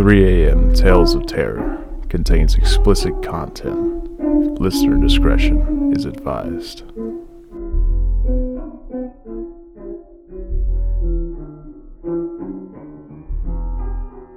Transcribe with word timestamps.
3 0.00 0.46
a.m. 0.46 0.72
Tales 0.72 1.14
of 1.14 1.26
Terror 1.26 1.86
contains 2.08 2.54
explicit 2.54 3.22
content. 3.22 4.18
Listener 4.58 4.96
discretion 4.98 5.92
is 5.94 6.06
advised. 6.06 6.84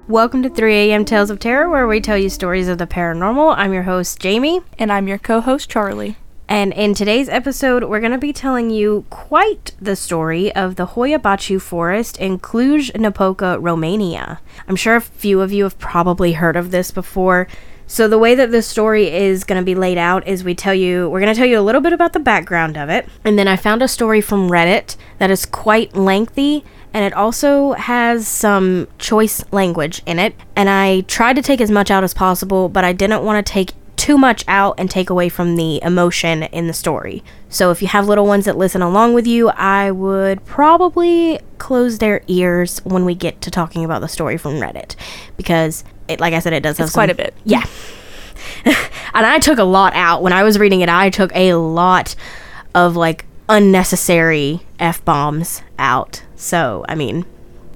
Welcome 0.10 0.44
to 0.44 0.50
3 0.50 0.76
a.m. 0.76 1.06
Tales 1.06 1.30
of 1.30 1.40
Terror, 1.40 1.70
where 1.70 1.88
we 1.88 2.02
tell 2.02 2.18
you 2.18 2.28
stories 2.28 2.68
of 2.68 2.78
the 2.78 2.86
paranormal. 2.86 3.56
I'm 3.58 3.72
your 3.72 3.84
host, 3.84 4.20
Jamie. 4.20 4.60
And 4.78 4.92
I'm 4.92 5.08
your 5.08 5.18
co 5.18 5.40
host, 5.40 5.70
Charlie. 5.70 6.18
And 6.54 6.72
in 6.72 6.94
today's 6.94 7.30
episode, 7.30 7.86
we're 7.86 8.00
going 8.00 8.12
to 8.12 8.20
be 8.20 8.32
telling 8.32 8.70
you 8.70 9.06
quite 9.10 9.72
the 9.82 9.96
story 9.96 10.54
of 10.54 10.76
the 10.76 10.86
Hoia 10.86 11.18
Baciu 11.18 11.60
Forest 11.60 12.20
in 12.20 12.38
Cluj-Napoca, 12.38 13.58
Romania. 13.60 14.40
I'm 14.68 14.76
sure 14.76 14.96
a 14.96 15.02
few 15.02 15.42
of 15.42 15.52
you 15.52 15.64
have 15.64 15.80
probably 15.80 16.34
heard 16.34 16.56
of 16.56 16.70
this 16.70 16.92
before. 16.92 17.48
So 17.88 18.08
the 18.08 18.20
way 18.20 18.36
that 18.36 18.52
this 18.52 18.68
story 18.68 19.10
is 19.12 19.46
going 19.46 19.60
to 19.60 19.66
be 19.66 19.74
laid 19.74 19.98
out 19.98 20.28
is 20.28 20.44
we 20.44 20.54
tell 20.54 20.76
you 20.76 21.10
we're 21.10 21.22
going 21.22 21.34
to 21.34 21.38
tell 21.38 21.50
you 21.50 21.60
a 21.60 21.66
little 21.66 21.82
bit 21.82 21.92
about 21.92 22.14
the 22.14 22.20
background 22.20 22.78
of 22.78 22.88
it, 22.88 23.10
and 23.26 23.38
then 23.40 23.48
I 23.48 23.56
found 23.56 23.82
a 23.82 23.88
story 23.88 24.22
from 24.22 24.48
Reddit 24.48 24.96
that 25.18 25.32
is 25.32 25.48
quite 25.48 25.96
lengthy 25.96 26.64
and 26.94 27.04
it 27.04 27.14
also 27.14 27.74
has 27.74 28.28
some 28.28 28.88
choice 29.00 29.44
language 29.52 30.04
in 30.06 30.20
it. 30.20 30.36
And 30.56 30.70
I 30.70 31.02
tried 31.02 31.36
to 31.38 31.42
take 31.42 31.60
as 31.60 31.72
much 31.72 31.90
out 31.90 32.04
as 32.04 32.14
possible, 32.14 32.70
but 32.70 32.84
I 32.84 32.94
didn't 32.94 33.24
want 33.24 33.44
to 33.44 33.52
take 33.52 33.72
too 34.04 34.18
much 34.18 34.44
out 34.50 34.76
and 34.78 34.92
take 34.92 35.10
away 35.10 35.30
from 35.30 35.56
the 35.56 35.82
emotion 35.82 36.44
in 36.44 36.68
the 36.68 36.74
story. 36.74 37.24
So 37.48 37.72
if 37.72 37.82
you 37.82 37.88
have 37.88 38.06
little 38.06 38.26
ones 38.26 38.44
that 38.44 38.58
listen 38.58 38.82
along 38.82 39.14
with 39.14 39.26
you, 39.26 39.48
I 39.50 39.92
would 39.92 40.44
probably 40.46 41.40
close 41.58 42.00
their 42.00 42.22
ears 42.28 42.80
when 42.84 43.06
we 43.06 43.16
get 43.16 43.40
to 43.44 43.50
talking 43.50 43.86
about 43.86 44.02
the 44.02 44.10
story 44.10 44.38
from 44.38 44.56
Reddit 44.56 44.96
because 45.38 45.86
it 46.10 46.20
like 46.20 46.34
I 46.34 46.40
said 46.40 46.52
it 46.52 46.64
does 46.64 46.78
have 46.80 46.88
It's 46.88 46.94
quite 46.94 47.10
some- 47.10 47.14
a 47.20 47.24
bit. 47.24 47.34
Yeah. 47.46 47.64
and 48.66 48.76
I 49.26 49.40
took 49.40 49.58
a 49.58 49.64
lot 49.64 49.94
out 49.96 50.22
when 50.22 50.34
I 50.34 50.44
was 50.44 50.60
reading 50.60 50.82
it. 50.82 50.90
I 50.90 51.10
took 51.10 51.34
a 51.34 51.54
lot 51.54 52.14
of 52.76 52.98
like 52.98 53.24
unnecessary 53.48 54.60
f 54.80 55.04
bombs 55.06 55.62
out. 55.80 56.24
So 56.36 56.84
I 56.90 56.96
mean, 56.96 57.26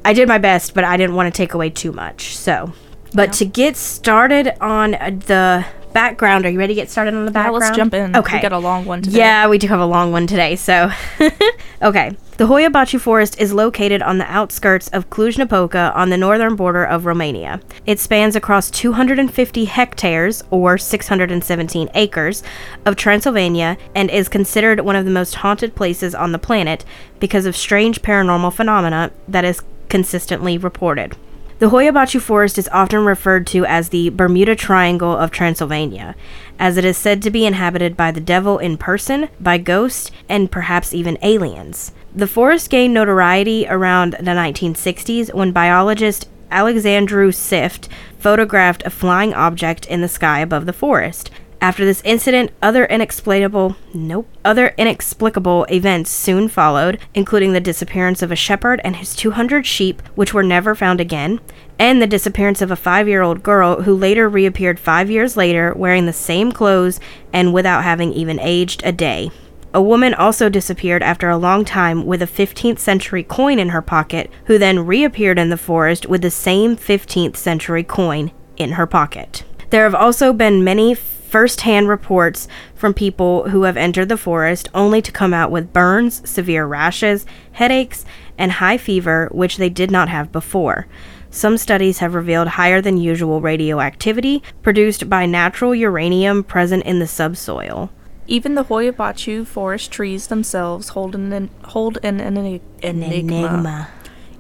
I 0.04 0.12
did 0.12 0.28
my 0.28 0.40
best, 0.40 0.74
but 0.74 0.84
I 0.84 0.98
didn't 0.98 1.16
want 1.16 1.34
to 1.34 1.38
take 1.38 1.54
away 1.54 1.70
too 1.70 1.92
much. 1.94 2.36
So, 2.36 2.74
but 3.18 3.34
to 3.34 3.46
get 3.46 3.76
started 3.76 4.54
on 4.62 4.94
uh, 4.94 5.10
the 5.26 5.66
background, 5.92 6.46
are 6.46 6.50
you 6.50 6.60
ready 6.60 6.76
to 6.76 6.80
get 6.80 6.92
started 6.92 7.16
on 7.16 7.26
the 7.26 7.32
Yeah, 7.32 7.44
background? 7.50 7.62
let's 7.64 7.76
jump 7.76 7.94
in. 7.96 8.16
Okay. 8.16 8.38
We 8.38 8.42
got 8.44 8.52
a 8.52 8.60
long 8.60 8.86
one 8.86 9.02
today. 9.02 9.18
Yeah, 9.18 9.48
we 9.48 9.58
do 9.58 9.68
have 9.68 9.80
a 9.80 9.86
long 9.86 10.12
one 10.12 10.28
today. 10.28 10.56
So, 10.56 10.92
okay. 11.82 12.16
The 12.38 12.46
Hoia 12.46 12.70
Baciu 12.70 13.02
Forest 13.02 13.40
is 13.42 13.52
located 13.52 14.04
on 14.04 14.20
the 14.20 14.32
outskirts 14.32 14.90
of 14.90 15.10
Cluj-Napoca 15.10 15.92
on 15.96 16.12
the 16.12 16.18
northern 16.18 16.56
border 16.56 16.84
of 16.84 17.08
Romania. 17.08 17.60
It 17.88 18.00
spans 18.00 18.36
across 18.36 18.70
250 18.70 19.66
hectares, 19.66 20.44
or 20.52 20.78
617 20.78 21.90
acres, 21.96 22.44
of 22.86 22.96
Transylvania 22.96 23.78
and 23.96 24.12
is 24.12 24.30
considered 24.30 24.82
one 24.82 24.96
of 24.96 25.06
the 25.06 25.12
most 25.12 25.34
haunted 25.34 25.74
places 25.74 26.14
on 26.14 26.32
the 26.32 26.38
planet 26.38 26.86
because 27.20 27.48
of 27.48 27.56
strange 27.56 28.04
paranormal 28.04 28.54
phenomena 28.54 29.12
that 29.28 29.44
is 29.44 29.64
consistently 29.90 30.60
reported. 30.60 31.18
The 31.60 31.72
Hoia 31.72 31.92
Baciu 31.92 32.22
Forest 32.22 32.60
is 32.60 32.70
often 32.72 33.04
referred 33.04 33.48
to 33.48 33.66
as 33.66 33.90
the 33.90 34.12
Bermuda 34.12 34.56
Triangle 34.56 35.18
of 35.18 35.32
Transylvania, 35.32 36.16
as 36.60 36.78
it 36.78 36.86
is 36.86 36.98
said 36.98 37.20
to 37.24 37.32
be 37.32 37.48
inhabited 37.48 37.98
by 37.98 38.12
the 38.12 38.22
devil 38.22 38.60
in 38.60 38.78
person, 38.78 39.28
by 39.40 39.58
ghosts, 39.58 40.12
and 40.30 40.52
perhaps 40.52 40.94
even 40.94 41.18
aliens. 41.24 41.94
The 42.14 42.28
forest 42.28 42.70
gained 42.70 42.94
notoriety 42.94 43.66
around 43.68 44.14
the 44.20 44.34
1960s 44.34 45.34
when 45.34 45.52
biologist 45.52 46.30
Alexandru 46.52 47.32
Sift 47.32 47.90
photographed 48.20 48.84
a 48.86 48.92
flying 48.92 49.34
object 49.34 49.88
in 49.88 50.02
the 50.02 50.08
sky 50.08 50.42
above 50.42 50.68
the 50.68 50.74
forest. 50.74 51.32
After 51.60 51.86
this 51.86 52.04
incident, 52.06 52.52
other 52.62 52.86
inexplicable 52.86 53.76
nope, 53.94 54.28
other 54.46 54.76
inexplicable 54.78 55.66
events 55.66 56.12
soon 56.12 56.50
followed, 56.50 57.00
including 57.16 57.54
the 57.54 57.60
disappearance 57.60 58.22
of 58.22 58.32
a 58.32 58.36
shepherd 58.36 58.80
and 58.84 58.96
his 58.98 59.16
200 59.16 59.66
sheep, 59.66 60.02
which 60.14 60.36
were 60.36 60.44
never 60.44 60.76
found 60.76 61.02
again, 61.02 61.40
and 61.80 62.00
the 62.00 62.08
disappearance 62.08 62.62
of 62.62 62.70
a 62.70 62.76
5-year-old 62.76 63.42
girl 63.42 63.82
who 63.82 63.96
later 63.96 64.30
reappeared 64.30 64.80
5 64.80 65.10
years 65.10 65.36
later 65.36 65.74
wearing 65.76 66.06
the 66.06 66.14
same 66.14 66.52
clothes 66.52 67.00
and 67.34 67.54
without 67.54 67.84
having 67.84 68.14
even 68.14 68.40
aged 68.40 68.84
a 68.86 68.92
day. 68.92 69.32
A 69.74 69.82
woman 69.82 70.14
also 70.14 70.50
disappeared 70.50 71.04
after 71.04 71.30
a 71.30 71.38
long 71.38 71.66
time 71.66 72.06
with 72.06 72.22
a 72.22 72.28
15th 72.28 72.80
century 72.80 73.24
coin 73.24 73.58
in 73.58 73.70
her 73.70 73.82
pocket, 73.82 74.32
who 74.46 74.58
then 74.60 74.86
reappeared 74.86 75.40
in 75.40 75.50
the 75.50 75.58
forest 75.58 76.06
with 76.06 76.22
the 76.22 76.32
same 76.32 76.78
15th 76.78 77.36
century 77.36 77.84
coin 77.84 78.32
in 78.58 78.74
her 78.74 78.88
pocket. 78.88 79.44
There 79.72 79.84
have 79.84 79.96
also 79.96 80.34
been 80.34 80.64
many 80.64 80.96
first 81.28 81.62
hand 81.62 81.88
reports 81.90 82.48
from 82.74 82.94
people 82.94 83.50
who 83.50 83.64
have 83.64 83.78
entered 83.78 84.10
the 84.10 84.18
forest 84.18 84.70
only 84.74 85.02
to 85.02 85.12
come 85.12 85.34
out 85.34 85.52
with 85.52 85.74
burns, 85.74 86.28
severe 86.28 86.66
rashes, 86.66 87.26
headaches, 87.52 88.06
and 88.38 88.54
high 88.54 88.78
fever, 88.78 89.30
which 89.32 89.58
they 89.58 89.70
did 89.70 89.92
not 89.92 90.10
have 90.10 90.32
before. 90.32 90.88
Some 91.30 91.58
studies 91.58 92.00
have 92.00 92.16
revealed 92.16 92.48
higher 92.48 92.82
than 92.82 92.98
usual 92.98 93.42
radioactivity 93.42 94.42
produced 94.64 95.10
by 95.10 95.26
natural 95.26 95.76
uranium 95.76 96.44
present 96.44 96.84
in 96.86 97.00
the 97.00 97.08
subsoil. 97.08 97.92
Even 98.28 98.56
the 98.56 98.66
Hoia 98.66 98.92
Baciu 98.92 99.46
forest 99.46 99.92
trees 99.92 100.28
themselves 100.28 100.90
hold 100.90 101.16
an, 101.16 101.50
hold 101.66 101.98
an, 102.04 102.20
eni- 102.20 102.62
enigma. 102.82 103.36
Enigma. 103.36 103.90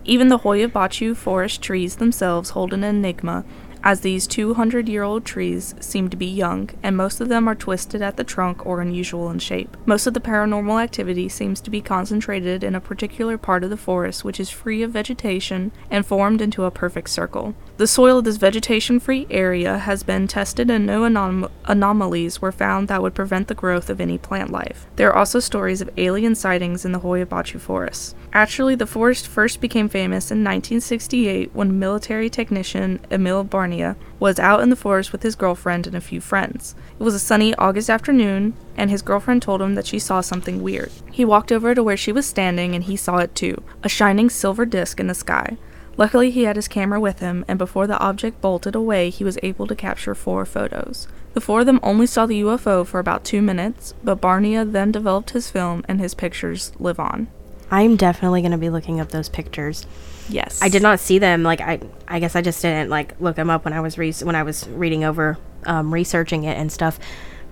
Even 0.05 0.29
the 0.29 0.39
Hoia 0.39 0.69
Baciu 0.69 1.15
forest 1.15 1.61
trees 1.61 1.97
themselves 1.97 2.51
hold 2.51 2.73
an 2.73 2.83
enigma, 2.83 3.43
as 3.83 4.01
these 4.01 4.27
200 4.27 4.87
year 4.89 5.03
old 5.03 5.25
trees 5.25 5.75
seem 5.79 6.09
to 6.09 6.17
be 6.17 6.25
young, 6.25 6.69
and 6.81 6.95
most 6.95 7.21
of 7.21 7.29
them 7.29 7.47
are 7.47 7.55
twisted 7.55 8.01
at 8.01 8.17
the 8.17 8.23
trunk 8.23 8.65
or 8.65 8.81
unusual 8.81 9.29
in 9.29 9.39
shape. 9.39 9.75
Most 9.85 10.07
of 10.07 10.13
the 10.13 10.19
paranormal 10.19 10.81
activity 10.81 11.29
seems 11.29 11.61
to 11.61 11.69
be 11.69 11.81
concentrated 11.81 12.63
in 12.63 12.75
a 12.75 12.81
particular 12.81 13.37
part 13.37 13.63
of 13.63 13.69
the 13.69 13.77
forest 13.77 14.23
which 14.23 14.39
is 14.39 14.49
free 14.49 14.83
of 14.83 14.91
vegetation 14.91 15.71
and 15.89 16.05
formed 16.05 16.41
into 16.41 16.65
a 16.65 16.71
perfect 16.71 17.09
circle. 17.09 17.55
The 17.77 17.85
soil 17.85 18.17
of 18.17 18.23
this 18.23 18.37
vegetation 18.37 18.99
free 18.99 19.27
area 19.29 19.77
has 19.77 20.01
been 20.01 20.27
tested 20.27 20.71
and 20.71 20.83
no 20.83 21.03
anom- 21.03 21.51
anomalies 21.65 22.41
were 22.41 22.51
found 22.51 22.87
that 22.87 23.03
would 23.03 23.13
prevent 23.13 23.49
the 23.49 23.53
growth 23.53 23.91
of 23.91 24.01
any 24.01 24.17
plant 24.17 24.49
life. 24.49 24.87
There 24.95 25.09
are 25.09 25.15
also 25.15 25.39
stories 25.39 25.79
of 25.79 25.91
alien 25.95 26.33
sightings 26.33 26.85
in 26.85 26.91
the 26.91 27.01
Hoia 27.01 27.27
Baciu 27.27 27.59
forest. 27.59 28.15
Actually, 28.33 28.73
the 28.73 28.87
forest 28.87 29.27
first 29.27 29.61
became 29.61 29.89
famous 29.89 30.31
in 30.31 30.39
1968 30.39 31.51
when 31.53 31.77
military 31.77 32.31
technician 32.31 32.99
Emil 33.11 33.45
Barnia 33.45 33.95
was 34.19 34.39
out 34.39 34.61
in 34.61 34.71
the 34.71 34.75
forest 34.75 35.11
with 35.11 35.21
his 35.21 35.35
girlfriend 35.35 35.85
and 35.85 35.95
a 35.95 36.01
few 36.01 36.19
friends. 36.19 36.73
It 36.99 37.03
was 37.03 37.13
a 37.13 37.19
sunny 37.19 37.53
August 37.55 37.91
afternoon, 37.91 38.55
and 38.75 38.89
his 38.89 39.03
girlfriend 39.03 39.43
told 39.43 39.61
him 39.61 39.75
that 39.75 39.85
she 39.85 39.99
saw 39.99 40.21
something 40.21 40.63
weird. 40.63 40.91
He 41.11 41.23
walked 41.23 41.51
over 41.51 41.75
to 41.75 41.83
where 41.83 41.97
she 41.97 42.11
was 42.11 42.25
standing 42.25 42.73
and 42.73 42.85
he 42.85 42.95
saw 42.95 43.17
it 43.17 43.35
too 43.35 43.61
a 43.83 43.89
shining 43.89 44.31
silver 44.31 44.65
disc 44.65 44.99
in 44.99 45.05
the 45.05 45.13
sky. 45.13 45.57
Luckily, 45.97 46.29
he 46.29 46.43
had 46.43 46.55
his 46.55 46.67
camera 46.67 46.99
with 46.99 47.19
him, 47.19 47.43
and 47.47 47.57
before 47.57 47.87
the 47.87 47.99
object 47.99 48.39
bolted 48.39 48.75
away, 48.75 49.09
he 49.09 49.23
was 49.23 49.39
able 49.41 49.65
to 49.67 49.75
capture 49.75 50.13
four 50.13 50.45
photos. 50.45 51.07
The 51.33 51.41
four 51.41 51.61
of 51.61 51.65
them 51.65 51.79
only 51.81 52.05
saw 52.05 52.25
the 52.25 52.41
UFO 52.41 52.85
for 52.85 52.99
about 52.99 53.23
two 53.23 53.41
minutes, 53.41 53.93
but 54.03 54.21
Barnia 54.21 54.71
then 54.71 54.91
developed 54.91 55.31
his 55.31 55.49
film, 55.49 55.83
and 55.87 55.99
his 55.99 56.13
pictures 56.13 56.71
live 56.79 56.99
on. 56.99 57.27
I'm 57.71 57.95
definitely 57.95 58.41
going 58.41 58.51
to 58.51 58.57
be 58.57 58.69
looking 58.69 58.99
up 58.99 59.09
those 59.09 59.27
pictures. 59.27 59.85
Yes. 60.29 60.61
I 60.61 60.69
did 60.69 60.81
not 60.81 60.99
see 60.99 61.19
them. 61.19 61.43
Like 61.43 61.61
I, 61.61 61.79
I 62.07 62.19
guess 62.19 62.35
I 62.35 62.41
just 62.41 62.61
didn't 62.61 62.89
like 62.89 63.19
look 63.19 63.35
them 63.35 63.49
up 63.49 63.65
when 63.65 63.73
I 63.73 63.81
was 63.81 63.97
re- 63.97 64.13
when 64.23 64.35
I 64.35 64.43
was 64.43 64.67
reading 64.69 65.03
over, 65.03 65.37
um, 65.65 65.93
researching 65.93 66.43
it 66.43 66.57
and 66.57 66.71
stuff. 66.71 66.99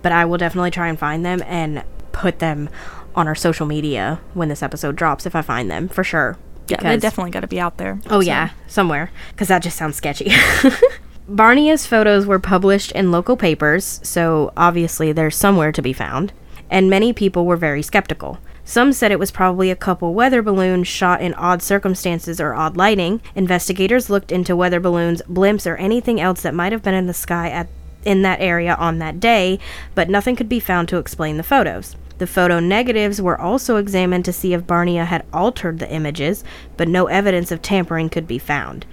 But 0.02 0.12
I 0.12 0.24
will 0.24 0.38
definitely 0.38 0.70
try 0.70 0.88
and 0.88 0.98
find 0.98 1.24
them 1.24 1.42
and 1.46 1.84
put 2.12 2.38
them 2.38 2.70
on 3.14 3.26
our 3.26 3.34
social 3.34 3.66
media 3.66 4.20
when 4.34 4.48
this 4.48 4.62
episode 4.62 4.96
drops 4.96 5.26
if 5.26 5.34
I 5.34 5.42
find 5.42 5.70
them 5.70 5.88
for 5.88 6.04
sure. 6.04 6.38
Yeah, 6.68 6.82
they 6.82 6.96
definitely 6.96 7.30
got 7.30 7.40
to 7.40 7.46
be 7.46 7.60
out 7.60 7.76
there. 7.78 7.98
Oh 8.06 8.20
So- 8.20 8.26
yeah, 8.26 8.50
somewhere 8.66 9.10
because 9.30 9.48
that 9.48 9.62
just 9.62 9.76
sounds 9.76 9.96
sketchy. 9.96 10.30
Barnia's 11.28 11.86
photos 11.86 12.24
were 12.26 12.38
published 12.38 12.92
in 12.92 13.10
local 13.10 13.36
papers, 13.36 13.98
so 14.04 14.52
obviously 14.56 15.10
they're 15.12 15.30
somewhere 15.30 15.72
to 15.72 15.82
be 15.82 15.92
found. 15.92 16.32
And 16.70 16.88
many 16.90 17.12
people 17.12 17.46
were 17.46 17.56
very 17.56 17.82
skeptical. 17.82 18.38
Some 18.64 18.92
said 18.92 19.12
it 19.12 19.18
was 19.18 19.30
probably 19.30 19.70
a 19.70 19.76
couple 19.76 20.14
weather 20.14 20.42
balloons 20.42 20.88
shot 20.88 21.20
in 21.20 21.34
odd 21.34 21.62
circumstances 21.62 22.40
or 22.40 22.54
odd 22.54 22.76
lighting. 22.76 23.20
Investigators 23.36 24.10
looked 24.10 24.32
into 24.32 24.56
weather 24.56 24.80
balloons, 24.80 25.22
blimps, 25.30 25.68
or 25.70 25.76
anything 25.76 26.20
else 26.20 26.42
that 26.42 26.54
might 26.54 26.72
have 26.72 26.82
been 26.82 26.94
in 26.94 27.06
the 27.06 27.14
sky 27.14 27.48
at 27.48 27.68
in 28.06 28.22
that 28.22 28.40
area 28.40 28.74
on 28.76 28.98
that 28.98 29.20
day, 29.20 29.58
but 29.94 30.08
nothing 30.08 30.36
could 30.36 30.48
be 30.48 30.60
found 30.60 30.88
to 30.88 30.96
explain 30.96 31.36
the 31.36 31.42
photos. 31.42 31.96
The 32.18 32.26
photo 32.26 32.60
negatives 32.60 33.20
were 33.20 33.38
also 33.38 33.76
examined 33.76 34.24
to 34.24 34.32
see 34.32 34.54
if 34.54 34.66
Barnia 34.66 35.04
had 35.04 35.26
altered 35.32 35.78
the 35.78 35.92
images, 35.92 36.44
but 36.78 36.88
no 36.88 37.06
evidence 37.06 37.52
of 37.52 37.60
tampering 37.60 38.08
could 38.08 38.26
be 38.26 38.38
found. 38.38 38.86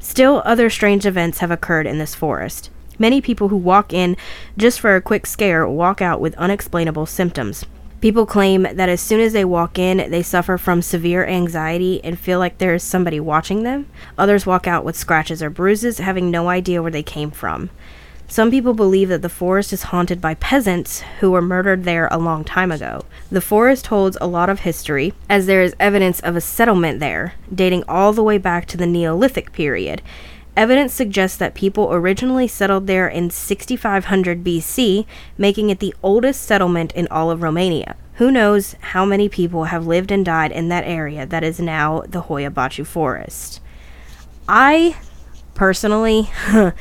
Still, 0.00 0.42
other 0.44 0.68
strange 0.68 1.06
events 1.06 1.38
have 1.38 1.50
occurred 1.52 1.86
in 1.86 1.98
this 1.98 2.14
forest. 2.14 2.70
Many 2.98 3.20
people 3.20 3.48
who 3.48 3.56
walk 3.56 3.92
in 3.92 4.16
just 4.56 4.80
for 4.80 4.96
a 4.96 5.02
quick 5.02 5.26
scare 5.26 5.68
walk 5.68 6.00
out 6.00 6.20
with 6.20 6.34
unexplainable 6.36 7.06
symptoms. 7.06 7.64
People 8.00 8.26
claim 8.26 8.62
that 8.62 8.88
as 8.88 9.00
soon 9.00 9.20
as 9.20 9.32
they 9.32 9.44
walk 9.44 9.78
in, 9.78 10.10
they 10.10 10.22
suffer 10.22 10.58
from 10.58 10.82
severe 10.82 11.24
anxiety 11.26 12.02
and 12.04 12.18
feel 12.18 12.38
like 12.38 12.58
there 12.58 12.74
is 12.74 12.82
somebody 12.82 13.18
watching 13.18 13.62
them. 13.62 13.86
Others 14.18 14.44
walk 14.44 14.66
out 14.66 14.84
with 14.84 14.96
scratches 14.96 15.42
or 15.42 15.50
bruises, 15.50 15.98
having 15.98 16.30
no 16.30 16.48
idea 16.48 16.82
where 16.82 16.90
they 16.90 17.02
came 17.02 17.30
from. 17.30 17.70
Some 18.28 18.50
people 18.50 18.74
believe 18.74 19.08
that 19.08 19.22
the 19.22 19.28
forest 19.28 19.72
is 19.72 19.84
haunted 19.84 20.20
by 20.20 20.34
peasants 20.34 21.00
who 21.20 21.30
were 21.30 21.40
murdered 21.40 21.84
there 21.84 22.08
a 22.10 22.18
long 22.18 22.42
time 22.42 22.72
ago. 22.72 23.02
The 23.30 23.40
forest 23.40 23.86
holds 23.86 24.18
a 24.20 24.26
lot 24.26 24.50
of 24.50 24.60
history, 24.60 25.14
as 25.28 25.46
there 25.46 25.62
is 25.62 25.76
evidence 25.78 26.18
of 26.20 26.34
a 26.34 26.40
settlement 26.40 26.98
there, 26.98 27.34
dating 27.54 27.84
all 27.88 28.12
the 28.12 28.24
way 28.24 28.36
back 28.36 28.66
to 28.66 28.76
the 28.76 28.86
Neolithic 28.86 29.52
period. 29.52 30.02
Evidence 30.56 30.92
suggests 30.92 31.36
that 31.36 31.54
people 31.54 31.92
originally 31.92 32.48
settled 32.48 32.86
there 32.86 33.06
in 33.06 33.30
6500 33.30 34.42
BC, 34.42 35.06
making 35.38 35.70
it 35.70 35.78
the 35.78 35.94
oldest 36.02 36.42
settlement 36.42 36.92
in 36.92 37.06
all 37.10 37.30
of 37.30 37.42
Romania. 37.42 37.94
Who 38.14 38.32
knows 38.32 38.74
how 38.80 39.04
many 39.04 39.28
people 39.28 39.64
have 39.64 39.86
lived 39.86 40.10
and 40.10 40.24
died 40.24 40.50
in 40.50 40.68
that 40.70 40.84
area 40.84 41.26
that 41.26 41.44
is 41.44 41.60
now 41.60 42.02
the 42.08 42.22
Hoia 42.22 42.50
Baciu 42.50 42.86
Forest. 42.86 43.60
I 44.48 44.96
personally 45.54 46.30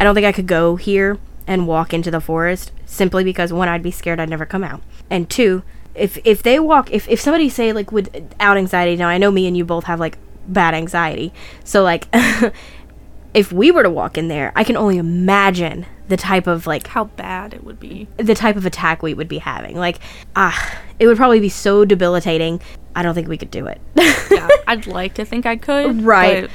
I 0.00 0.04
don't 0.04 0.14
think 0.14 0.26
I 0.26 0.32
could 0.32 0.46
go 0.46 0.76
here 0.76 1.18
and 1.46 1.66
walk 1.68 1.92
into 1.92 2.10
the 2.10 2.20
forest 2.20 2.72
simply 2.86 3.22
because 3.22 3.52
one, 3.52 3.68
I'd 3.68 3.82
be 3.82 3.90
scared 3.90 4.18
I'd 4.18 4.30
never 4.30 4.46
come 4.46 4.64
out. 4.64 4.82
And 5.10 5.28
two, 5.28 5.62
if 5.94 6.18
if 6.24 6.42
they 6.42 6.58
walk 6.58 6.90
if, 6.90 7.08
if 7.08 7.20
somebody 7.20 7.48
say 7.48 7.72
like 7.72 7.92
without 7.92 8.56
anxiety, 8.56 8.96
now 8.96 9.08
I 9.08 9.18
know 9.18 9.30
me 9.30 9.46
and 9.46 9.56
you 9.56 9.64
both 9.64 9.84
have 9.84 10.00
like 10.00 10.18
bad 10.48 10.74
anxiety. 10.74 11.32
So 11.64 11.82
like 11.82 12.08
if 13.34 13.52
we 13.52 13.70
were 13.70 13.82
to 13.82 13.90
walk 13.90 14.16
in 14.16 14.28
there, 14.28 14.52
I 14.56 14.64
can 14.64 14.76
only 14.76 14.96
imagine 14.98 15.86
the 16.08 16.16
type 16.16 16.46
of 16.46 16.66
like 16.66 16.86
How 16.88 17.04
bad 17.04 17.54
it 17.54 17.62
would 17.62 17.78
be. 17.78 18.08
the 18.16 18.34
type 18.34 18.56
of 18.56 18.66
attack 18.66 19.02
we 19.02 19.14
would 19.14 19.28
be 19.28 19.38
having. 19.38 19.76
Like 19.76 19.98
ah, 20.34 20.80
it 20.98 21.06
would 21.06 21.16
probably 21.16 21.40
be 21.40 21.48
so 21.48 21.84
debilitating. 21.84 22.60
I 22.94 23.02
don't 23.02 23.14
think 23.14 23.28
we 23.28 23.36
could 23.36 23.50
do 23.50 23.66
it. 23.66 23.80
Yeah, 24.30 24.48
I'd 24.68 24.86
like 24.86 25.14
to 25.14 25.24
think 25.24 25.44
I 25.44 25.56
could. 25.56 26.02
Right. 26.02 26.48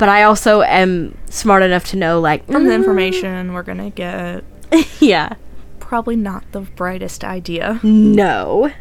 But 0.00 0.08
I 0.08 0.22
also 0.22 0.62
am 0.62 1.16
smart 1.28 1.62
enough 1.62 1.84
to 1.88 1.96
know 1.96 2.20
like 2.20 2.46
From 2.46 2.64
the 2.64 2.70
mm, 2.70 2.74
information 2.76 3.52
we're 3.52 3.62
gonna 3.62 3.90
get, 3.90 4.42
yeah. 4.98 5.34
probably 5.78 6.16
not 6.16 6.50
the 6.52 6.62
brightest 6.62 7.22
idea. 7.22 7.78
No. 7.82 8.72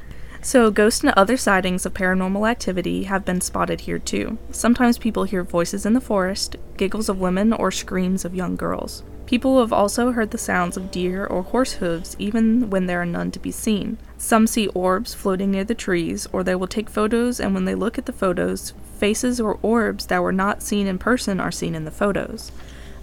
So, 0.42 0.72
ghosts 0.72 1.04
and 1.04 1.14
other 1.18 1.36
sightings 1.36 1.86
of 1.86 1.94
paranormal 1.94 2.50
activity 2.50 3.04
have 3.04 3.26
been 3.26 3.42
spotted 3.42 3.82
here 3.82 4.00
too. 4.00 4.38
Sometimes 4.52 4.98
people 4.98 5.26
hear 5.26 5.44
voices 5.44 5.86
in 5.86 5.92
the 5.92 6.00
forest, 6.00 6.56
giggles 6.78 7.10
of 7.10 7.20
women, 7.20 7.52
or 7.52 7.70
screams 7.70 8.24
of 8.24 8.34
young 8.34 8.56
girls. 8.56 9.04
People 9.30 9.60
have 9.60 9.72
also 9.72 10.12
heard 10.12 10.32
the 10.32 10.40
sounds 10.40 10.76
of 10.76 10.90
deer 10.90 11.24
or 11.24 11.44
horse 11.44 11.74
hooves 11.74 12.16
even 12.18 12.72
when 12.72 12.88
there 12.88 13.00
are 13.00 13.06
none 13.06 13.30
to 13.30 13.38
be 13.38 13.52
seen. 13.52 14.00
Some 14.18 14.48
see 14.48 14.66
orbs 14.70 15.14
floating 15.14 15.52
near 15.52 15.64
the 15.64 15.76
trees, 15.76 16.28
or 16.32 16.44
they 16.44 16.56
will 16.56 16.66
take 16.66 16.90
photos, 16.90 17.40
and 17.40 17.54
when 17.54 17.66
they 17.66 17.76
look 17.76 18.00
at 18.00 18.08
the 18.08 18.12
photos, 18.12 18.74
faces 18.98 19.40
or 19.40 19.60
orbs 19.62 20.08
that 20.08 20.24
were 20.24 20.32
not 20.32 20.64
seen 20.64 20.88
in 20.88 20.98
person 20.98 21.40
are 21.40 21.52
seen 21.52 21.76
in 21.76 21.86
the 21.86 21.92
photos. 21.92 22.52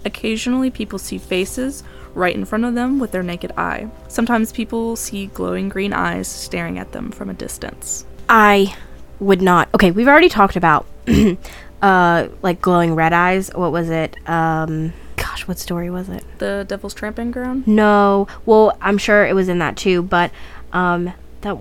Occasionally, 0.03 0.69
people 0.69 0.99
see 0.99 1.17
faces 1.17 1.81
right 2.13 2.35
in 2.35 2.43
front 2.43 2.65
of 2.65 2.73
them 2.73 2.99
with 2.99 3.11
their 3.11 3.23
naked 3.23 3.53
eye. 3.55 3.89
Sometimes 4.09 4.51
people 4.51 4.97
see 4.97 5.27
glowing 5.27 5.69
green 5.69 5.93
eyes 5.93 6.27
staring 6.27 6.77
at 6.77 6.91
them 6.91 7.09
from 7.09 7.29
a 7.29 7.35
distance. 7.35 8.05
I 8.27 8.75
would 9.21 9.41
not. 9.41 9.69
Okay, 9.73 9.91
we've 9.91 10.09
already 10.09 10.27
talked 10.27 10.57
about 10.57 10.85
uh 11.81 12.27
like 12.41 12.61
glowing 12.61 12.95
red 12.95 13.13
eyes. 13.13 13.49
What 13.53 13.71
was 13.71 13.89
it? 13.89 14.15
Um 14.29 14.93
gosh, 15.15 15.47
what 15.47 15.59
story 15.59 15.89
was 15.89 16.09
it? 16.09 16.23
The 16.39 16.65
Devil's 16.67 16.93
Tramping 16.93 17.31
Ground? 17.31 17.67
No. 17.67 18.27
Well, 18.45 18.77
I'm 18.81 18.97
sure 18.97 19.25
it 19.25 19.33
was 19.35 19.49
in 19.49 19.59
that 19.59 19.77
too, 19.77 20.01
but 20.01 20.31
um 20.73 21.13
that 21.41 21.57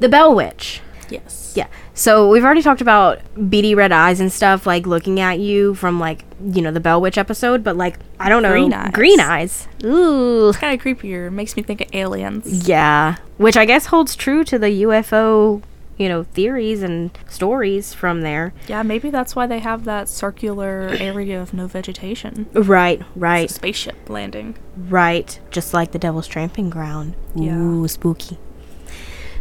The 0.00 0.08
Bell 0.08 0.34
Witch. 0.34 0.80
Yes. 1.10 1.52
Yeah. 1.56 1.66
So 1.94 2.28
we've 2.28 2.44
already 2.44 2.62
talked 2.62 2.80
about 2.80 3.20
beady 3.48 3.74
red 3.74 3.92
eyes 3.92 4.20
and 4.20 4.30
stuff, 4.30 4.66
like 4.66 4.86
looking 4.86 5.20
at 5.20 5.38
you 5.38 5.74
from 5.74 5.98
like 5.98 6.24
you 6.44 6.62
know 6.62 6.70
the 6.70 6.80
Bell 6.80 7.00
Witch 7.00 7.18
episode, 7.18 7.64
but 7.64 7.76
like 7.76 7.98
I 8.20 8.28
don't 8.28 8.42
know, 8.42 8.52
Green 8.52 8.72
eyes. 8.72 8.90
Green 8.92 9.20
eyes. 9.20 9.68
Ooh. 9.84 10.48
It's 10.48 10.58
kind 10.58 10.78
of 10.78 10.84
creepier. 10.84 11.32
Makes 11.32 11.56
me 11.56 11.62
think 11.62 11.80
of 11.80 11.88
aliens. 11.94 12.68
Yeah, 12.68 13.16
which 13.38 13.56
I 13.56 13.64
guess 13.64 13.86
holds 13.86 14.14
true 14.14 14.44
to 14.44 14.58
the 14.58 14.82
UFO, 14.82 15.62
you 15.98 16.08
know, 16.08 16.22
theories 16.22 16.82
and 16.82 17.10
stories 17.28 17.92
from 17.92 18.22
there. 18.22 18.54
Yeah, 18.68 18.82
maybe 18.82 19.10
that's 19.10 19.34
why 19.36 19.46
they 19.46 19.58
have 19.58 19.84
that 19.84 20.08
circular 20.08 20.88
area 20.98 21.40
of 21.42 21.52
no 21.52 21.66
vegetation. 21.66 22.46
Right, 22.52 23.02
right, 23.16 23.50
spaceship 23.50 24.08
landing. 24.08 24.56
right. 24.76 25.38
Just 25.50 25.74
like 25.74 25.92
the 25.92 25.98
Devil's 25.98 26.26
Tramping 26.28 26.70
Ground. 26.70 27.14
Yeah. 27.34 27.56
Ooh, 27.56 27.88
spooky. 27.88 28.38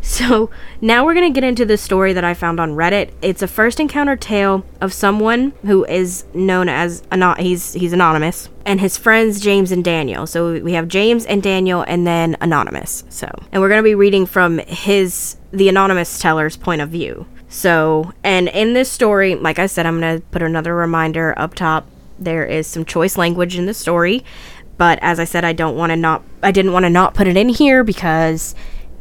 So 0.01 0.50
now 0.80 1.04
we're 1.06 1.15
gonna 1.15 1.31
get 1.31 1.44
into 1.44 1.65
the 1.65 1.75
story 1.77 2.13
that 2.13 2.24
I 2.24 2.33
found 2.33 2.60
on 2.62 2.71
Reddit. 2.75 3.12
It's 3.21 3.42
a 3.42 3.48
first 3.48 3.80
encounter 3.80 4.15
tale 4.15 4.63
of 4.80 4.94
someone 4.94 5.51
who 5.65 5.83
is 5.86 6.24
known 6.33 6.69
as 6.69 7.03
ano- 7.12 7.36
he's 7.38 7.74
he's 7.74 7.92
anonymous 7.94 8.48
and 8.65 8.80
his 8.80 8.95
friends 8.98 9.42
James 9.42 9.71
and 9.71 9.83
Daniel. 9.83 10.25
So 10.25 10.62
we 10.62 10.74
have 10.74 10.88
James 10.88 11.25
and 11.25 11.44
Daniel 11.44 11.83
and 11.88 12.07
then 12.07 12.38
anonymous. 12.39 13.03
So 13.10 13.27
and 13.51 13.62
we're 13.62 13.69
gonna 13.69 13.83
be 13.83 13.95
reading 13.95 14.25
from 14.25 14.60
his 14.60 15.36
the 15.51 15.69
anonymous 15.69 16.19
teller's 16.19 16.57
point 16.57 16.81
of 16.81 16.89
view. 16.89 17.25
So 17.49 18.13
and 18.23 18.49
in 18.49 18.73
this 18.73 18.91
story, 18.91 19.35
like 19.35 19.59
I 19.59 19.67
said, 19.67 19.85
I'm 19.85 19.99
gonna 19.99 20.21
put 20.31 20.41
another 20.41 20.75
reminder 20.75 21.33
up 21.38 21.53
top. 21.53 21.88
There 22.19 22.45
is 22.45 22.67
some 22.67 22.83
choice 22.83 23.17
language 23.17 23.57
in 23.57 23.67
the 23.67 23.73
story, 23.73 24.23
but 24.77 24.99
as 25.01 25.19
I 25.19 25.23
said, 25.23 25.45
I 25.45 25.53
don't 25.53 25.77
want 25.77 25.91
to 25.91 25.95
not 25.95 26.23
I 26.41 26.51
didn't 26.51 26.73
want 26.73 26.83
to 26.83 26.89
not 26.89 27.13
put 27.13 27.27
it 27.27 27.38
in 27.38 27.49
here 27.49 27.83
because 27.83 28.55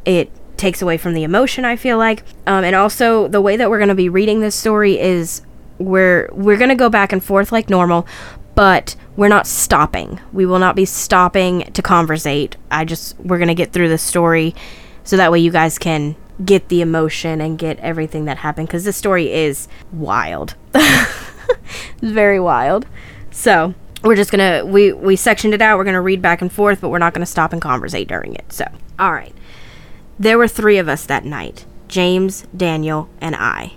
it 0.05 0.31
takes 0.57 0.81
away 0.81 0.97
from 0.97 1.15
the 1.15 1.23
emotion 1.23 1.65
i 1.65 1.77
feel 1.77 1.99
like 1.99 2.23
um, 2.47 2.65
and 2.65 2.75
also 2.75 3.29
the 3.29 3.41
way 3.41 3.57
that 3.57 3.69
we're 3.69 3.79
going 3.79 3.89
to 3.89 3.95
be 3.95 4.09
reading 4.09 4.41
this 4.41 4.55
story 4.55 4.99
is 4.99 5.43
we're 5.79 6.29
we're 6.33 6.57
going 6.57 6.71
to 6.71 6.75
go 6.75 6.89
back 6.89 7.13
and 7.13 7.23
forth 7.23 7.53
like 7.53 7.69
normal 7.69 8.07
but 8.55 8.97
we're 9.17 9.29
not 9.29 9.47
stopping 9.47 10.19
we 10.33 10.47
will 10.47 10.59
not 10.59 10.75
be 10.75 10.85
stopping 10.85 11.63
to 11.73 11.83
conversate 11.83 12.57
i 12.71 12.85
just 12.85 13.19
we're 13.21 13.39
going 13.39 13.49
to 13.49 13.55
get 13.55 13.73
through 13.73 13.89
the 13.89 13.99
story 13.99 14.55
so 15.05 15.17
that 15.17 15.31
way 15.31 15.39
you 15.39 15.51
guys 15.51 15.79
can 15.79 16.17
get 16.45 16.69
the 16.69 16.81
emotion 16.81 17.41
and 17.41 17.59
get 17.59 17.79
everything 17.81 18.27
that 18.27 18.39
happened 18.39 18.69
because 18.69 18.85
this 18.85 18.97
story 18.97 19.33
is 19.33 19.69
wild 19.93 20.55
very 22.01 22.39
wild 22.39 22.87
so 23.31 23.75
we're 24.05 24.17
just 24.17 24.31
gonna 24.31 24.63
we 24.65 24.93
we 24.93 25.17
sectioned 25.17 25.55
it 25.55 25.63
out 25.63 25.79
we're 25.79 25.85
gonna 25.85 26.01
read 26.01 26.21
back 26.21 26.43
and 26.43 26.53
forth 26.53 26.81
but 26.81 26.91
we're 26.91 26.99
not 26.99 27.15
gonna 27.15 27.25
stop 27.25 27.53
and 27.53 27.63
conversate 27.63 28.07
during 28.07 28.35
it 28.35 28.53
so 28.53 28.67
all 28.99 29.13
right 29.13 29.35
there 30.19 30.37
were 30.37 30.49
three 30.49 30.77
of 30.77 30.89
us 30.89 31.07
that 31.07 31.25
night 31.25 31.65
James, 31.89 32.47
Daniel, 32.57 33.09
and 33.21 33.35
I. 33.37 33.75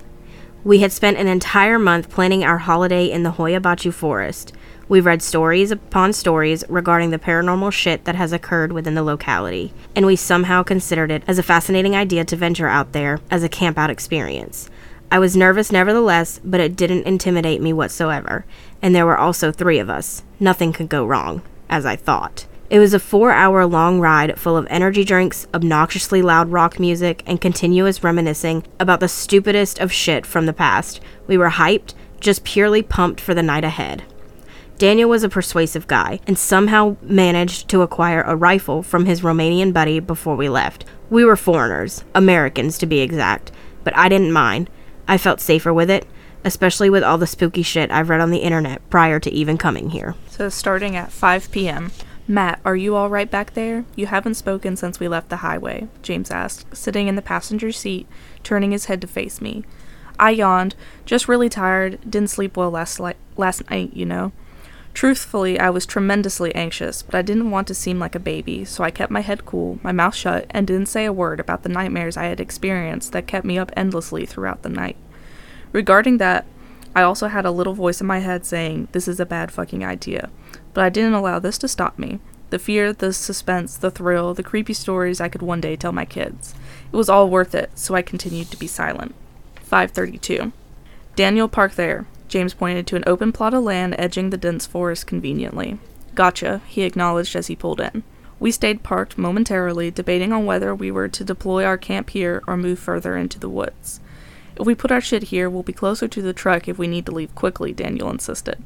We 0.63 0.79
had 0.79 0.91
spent 0.91 1.17
an 1.17 1.27
entire 1.27 1.79
month 1.79 2.09
planning 2.09 2.43
our 2.43 2.59
holiday 2.59 3.05
in 3.09 3.23
the 3.23 3.33
Hoia 3.33 3.61
Baciu 3.61 3.93
forest. 3.93 4.51
We've 4.89 5.05
read 5.05 5.21
stories 5.21 5.69
upon 5.69 6.13
stories 6.13 6.63
regarding 6.67 7.11
the 7.11 7.19
paranormal 7.19 7.71
shit 7.71 8.05
that 8.05 8.15
has 8.15 8.33
occurred 8.33 8.71
within 8.71 8.95
the 8.95 9.03
locality, 9.03 9.71
and 9.95 10.03
we 10.03 10.15
somehow 10.15 10.63
considered 10.63 11.11
it 11.11 11.21
as 11.27 11.37
a 11.37 11.43
fascinating 11.43 11.95
idea 11.95 12.25
to 12.25 12.35
venture 12.35 12.67
out 12.67 12.91
there 12.91 13.19
as 13.29 13.43
a 13.43 13.49
campout 13.49 13.89
experience. 13.89 14.67
I 15.11 15.19
was 15.19 15.37
nervous 15.37 15.71
nevertheless, 15.71 16.41
but 16.43 16.59
it 16.59 16.75
didn't 16.75 17.05
intimidate 17.05 17.61
me 17.61 17.71
whatsoever, 17.71 18.45
and 18.81 18.95
there 18.95 19.05
were 19.05 19.17
also 19.17 19.51
three 19.51 19.77
of 19.77 19.91
us. 19.91 20.23
Nothing 20.39 20.73
could 20.73 20.89
go 20.89 21.05
wrong, 21.05 21.43
as 21.69 21.85
I 21.85 21.95
thought. 21.95 22.47
It 22.71 22.79
was 22.79 22.95
a 22.95 22.99
four 22.99 23.29
hour 23.29 23.67
long 23.67 23.99
ride 23.99 24.39
full 24.39 24.57
of 24.57 24.65
energy 24.71 25.03
drinks, 25.03 25.45
obnoxiously 25.53 26.23
loud 26.23 26.49
rock 26.49 26.79
music, 26.79 27.21
and 27.27 27.39
continuous 27.39 28.03
reminiscing 28.03 28.63
about 28.79 29.01
the 29.01 29.07
stupidest 29.07 29.77
of 29.77 29.93
shit 29.93 30.25
from 30.25 30.47
the 30.47 30.53
past. 30.53 30.99
We 31.27 31.37
were 31.37 31.51
hyped, 31.51 31.93
just 32.19 32.43
purely 32.43 32.81
pumped 32.81 33.21
for 33.21 33.35
the 33.35 33.43
night 33.43 33.63
ahead. 33.63 34.03
Daniel 34.79 35.09
was 35.09 35.25
a 35.25 35.29
persuasive 35.29 35.87
guy 35.87 36.21
and 36.25 36.39
somehow 36.39 36.95
managed 37.01 37.67
to 37.67 37.81
acquire 37.81 38.21
a 38.21 38.33
rifle 38.33 38.81
from 38.81 39.05
his 39.05 39.19
Romanian 39.19 39.73
buddy 39.73 39.99
before 39.99 40.37
we 40.37 40.47
left. 40.47 40.85
We 41.09 41.25
were 41.25 41.35
foreigners, 41.35 42.05
Americans 42.15 42.77
to 42.77 42.85
be 42.85 43.01
exact, 43.01 43.51
but 43.83 43.93
I 43.97 44.07
didn't 44.07 44.31
mind. 44.31 44.69
I 45.05 45.17
felt 45.17 45.41
safer 45.41 45.73
with 45.73 45.89
it, 45.89 46.07
especially 46.45 46.89
with 46.89 47.03
all 47.03 47.17
the 47.17 47.27
spooky 47.27 47.61
shit 47.61 47.91
I've 47.91 48.07
read 48.07 48.21
on 48.21 48.31
the 48.31 48.37
internet 48.37 48.89
prior 48.89 49.19
to 49.19 49.29
even 49.29 49.57
coming 49.57 49.89
here. 49.89 50.15
So, 50.29 50.47
starting 50.47 50.95
at 50.95 51.11
5 51.11 51.51
p.m. 51.51 51.91
Matt, 52.25 52.61
are 52.63 52.77
you 52.77 52.95
all 52.95 53.09
right 53.09 53.29
back 53.29 53.55
there? 53.55 53.83
You 53.97 54.05
haven't 54.05 54.35
spoken 54.35 54.77
since 54.77 54.97
we 54.97 55.09
left 55.09 55.27
the 55.27 55.37
highway, 55.37 55.89
James 56.03 56.31
asked, 56.31 56.73
sitting 56.73 57.09
in 57.09 57.15
the 57.15 57.21
passenger 57.21 57.73
seat, 57.73 58.07
turning 58.43 58.71
his 58.71 58.85
head 58.85 59.01
to 59.01 59.07
face 59.07 59.41
me. 59.41 59.65
I 60.17 60.29
yawned, 60.29 60.75
just 61.03 61.27
really 61.27 61.49
tired, 61.49 61.99
didn't 62.09 62.29
sleep 62.29 62.55
well 62.55 62.71
last, 62.71 62.97
li- 63.01 63.15
last 63.35 63.69
night, 63.69 63.91
you 63.91 64.05
know. 64.05 64.31
Truthfully, 64.93 65.59
I 65.59 65.69
was 65.69 65.85
tremendously 65.85 66.53
anxious, 66.55 67.03
but 67.03 67.15
I 67.15 67.21
didn't 67.21 67.51
want 67.51 67.67
to 67.67 67.75
seem 67.75 67.99
like 67.99 68.15
a 68.15 68.19
baby, 68.19 68.65
so 68.65 68.83
I 68.83 68.91
kept 68.91 69.11
my 69.11 69.21
head 69.21 69.45
cool, 69.45 69.79
my 69.81 69.91
mouth 69.91 70.15
shut, 70.15 70.45
and 70.49 70.67
didn't 70.67 70.87
say 70.87 71.05
a 71.05 71.13
word 71.13 71.39
about 71.39 71.63
the 71.63 71.69
nightmares 71.69 72.17
I 72.17 72.25
had 72.25 72.39
experienced 72.39 73.13
that 73.13 73.27
kept 73.27 73.45
me 73.45 73.57
up 73.57 73.71
endlessly 73.77 74.25
throughout 74.25 74.63
the 74.63 74.69
night. 74.69 74.97
Regarding 75.71 76.17
that, 76.17 76.45
I 76.95 77.03
also 77.03 77.27
had 77.27 77.45
a 77.45 77.51
little 77.51 77.73
voice 77.73 78.01
in 78.01 78.07
my 78.07 78.19
head 78.19 78.45
saying, 78.45 78.89
This 78.91 79.07
is 79.07 79.19
a 79.19 79.25
bad 79.25 79.51
fucking 79.51 79.85
idea. 79.85 80.29
But 80.73 80.83
I 80.83 80.89
didn't 80.89 81.13
allow 81.13 81.39
this 81.39 81.57
to 81.59 81.67
stop 81.67 81.99
me. 81.99 82.19
The 82.49 82.59
fear, 82.59 82.91
the 82.91 83.13
suspense, 83.13 83.77
the 83.77 83.91
thrill, 83.91 84.33
the 84.33 84.43
creepy 84.43 84.73
stories 84.73 85.21
I 85.21 85.29
could 85.29 85.43
one 85.43 85.61
day 85.61 85.75
tell 85.75 85.91
my 85.91 86.05
kids. 86.05 86.55
It 86.91 86.95
was 86.95 87.09
all 87.09 87.29
worth 87.29 87.53
it, 87.53 87.71
so 87.75 87.93
I 87.93 88.01
continued 88.01 88.49
to 88.51 88.57
be 88.57 88.67
silent. 88.67 89.13
532. 89.61 90.51
Daniel, 91.15 91.47
park 91.47 91.75
there. 91.75 92.07
James 92.29 92.53
pointed 92.53 92.87
to 92.87 92.95
an 92.95 93.03
open 93.05 93.31
plot 93.31 93.53
of 93.53 93.63
land 93.63 93.95
edging 93.97 94.29
the 94.29 94.37
dense 94.37 94.65
forest 94.65 95.07
conveniently. 95.07 95.79
Gotcha, 96.15 96.61
he 96.67 96.83
acknowledged 96.83 97.35
as 97.35 97.47
he 97.47 97.55
pulled 97.55 97.81
in. 97.81 98.03
We 98.39 98.51
stayed 98.51 98.83
parked 98.83 99.17
momentarily, 99.17 99.91
debating 99.91 100.31
on 100.31 100.45
whether 100.45 100.73
we 100.73 100.91
were 100.91 101.09
to 101.09 101.23
deploy 101.25 101.65
our 101.65 101.77
camp 101.77 102.11
here 102.11 102.41
or 102.47 102.55
move 102.55 102.79
further 102.79 103.17
into 103.17 103.37
the 103.37 103.49
woods. 103.49 103.99
If 104.57 104.65
we 104.65 104.75
put 104.75 104.91
our 104.91 105.01
shit 105.01 105.23
here, 105.23 105.49
we'll 105.49 105.63
be 105.63 105.73
closer 105.73 106.07
to 106.07 106.21
the 106.21 106.33
truck 106.33 106.67
if 106.67 106.77
we 106.77 106.87
need 106.87 107.05
to 107.07 107.11
leave 107.11 107.35
quickly, 107.35 107.73
Daniel 107.73 108.09
insisted. 108.09 108.63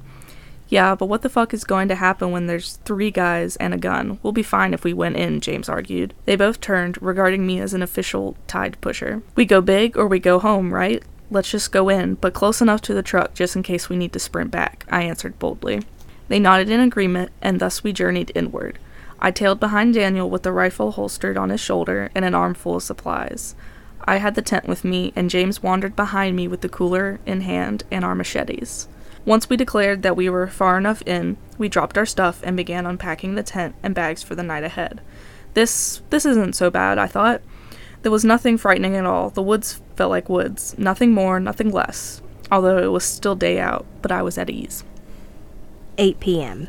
Yeah, 0.69 0.95
but 0.95 1.05
what 1.05 1.21
the 1.21 1.29
fuck 1.29 1.53
is 1.53 1.63
going 1.63 1.87
to 1.89 1.95
happen 1.95 2.31
when 2.31 2.47
there's 2.47 2.77
three 2.77 3.11
guys 3.11 3.55
and 3.57 3.73
a 3.73 3.77
gun? 3.77 4.17
We'll 4.23 4.33
be 4.33 4.43
fine 4.43 4.73
if 4.73 4.83
we 4.83 4.93
went 4.93 5.17
in, 5.17 5.39
James 5.39 5.69
argued. 5.69 6.13
They 6.25 6.35
both 6.35 6.61
turned, 6.61 7.01
regarding 7.01 7.45
me 7.45 7.59
as 7.59 7.73
an 7.73 7.83
official 7.83 8.35
tide 8.47 8.77
pusher. 8.81 9.21
We 9.35 9.45
go 9.45 9.61
big 9.61 9.97
or 9.97 10.07
we 10.07 10.19
go 10.19 10.39
home, 10.39 10.73
right? 10.73 11.03
Let's 11.33 11.49
just 11.49 11.71
go 11.71 11.89
in, 11.89 12.13
but 12.13 12.35
close 12.35 12.61
enough 12.61 12.81
to 12.81 12.93
the 12.93 13.01
truck 13.01 13.33
just 13.33 13.55
in 13.55 13.63
case 13.63 13.89
we 13.89 13.95
need 13.97 14.13
to 14.13 14.19
sprint 14.19 14.51
back, 14.51 14.85
I 14.91 15.01
answered 15.01 15.39
boldly. 15.39 15.81
They 16.27 16.37
nodded 16.37 16.69
in 16.69 16.79
agreement, 16.79 17.31
and 17.41 17.59
thus 17.59 17.83
we 17.83 17.91
journeyed 17.91 18.31
inward. 18.35 18.77
I 19.19 19.31
tailed 19.31 19.59
behind 19.59 19.95
Daniel 19.95 20.29
with 20.29 20.43
the 20.43 20.51
rifle 20.51 20.91
holstered 20.91 21.35
on 21.35 21.49
his 21.49 21.59
shoulder 21.59 22.11
and 22.13 22.23
an 22.23 22.35
armful 22.35 22.75
of 22.75 22.83
supplies. 22.83 23.55
I 24.03 24.17
had 24.17 24.35
the 24.35 24.43
tent 24.43 24.67
with 24.67 24.85
me, 24.85 25.11
and 25.15 25.27
James 25.27 25.63
wandered 25.63 25.95
behind 25.95 26.35
me 26.35 26.47
with 26.47 26.61
the 26.61 26.69
cooler 26.69 27.19
in 27.25 27.41
hand 27.41 27.83
and 27.89 28.05
our 28.05 28.13
machetes. 28.13 28.87
Once 29.25 29.49
we 29.49 29.57
declared 29.57 30.03
that 30.03 30.15
we 30.15 30.29
were 30.29 30.45
far 30.45 30.77
enough 30.77 31.01
in, 31.01 31.37
we 31.57 31.67
dropped 31.67 31.97
our 31.97 32.05
stuff 32.05 32.41
and 32.43 32.55
began 32.55 32.85
unpacking 32.85 33.33
the 33.33 33.41
tent 33.41 33.73
and 33.81 33.95
bags 33.95 34.21
for 34.21 34.35
the 34.35 34.43
night 34.43 34.63
ahead. 34.63 35.01
This 35.55 36.03
this 36.11 36.27
isn't 36.27 36.55
so 36.55 36.69
bad, 36.69 36.99
I 36.99 37.07
thought. 37.07 37.41
There 38.03 38.11
was 38.11 38.25
nothing 38.25 38.57
frightening 38.57 38.95
at 38.97 39.05
all. 39.05 39.29
The 39.29 39.41
woods 39.41 39.81
felt 39.95 40.11
like 40.11 40.27
woods, 40.27 40.77
nothing 40.77 41.13
more, 41.13 41.39
nothing 41.39 41.71
less. 41.71 42.21
Although 42.51 42.77
it 42.77 42.91
was 42.91 43.05
still 43.05 43.35
day 43.35 43.59
out, 43.59 43.85
but 44.01 44.11
I 44.11 44.21
was 44.21 44.37
at 44.37 44.49
ease. 44.49 44.83
8 45.97 46.19
p.m. 46.19 46.67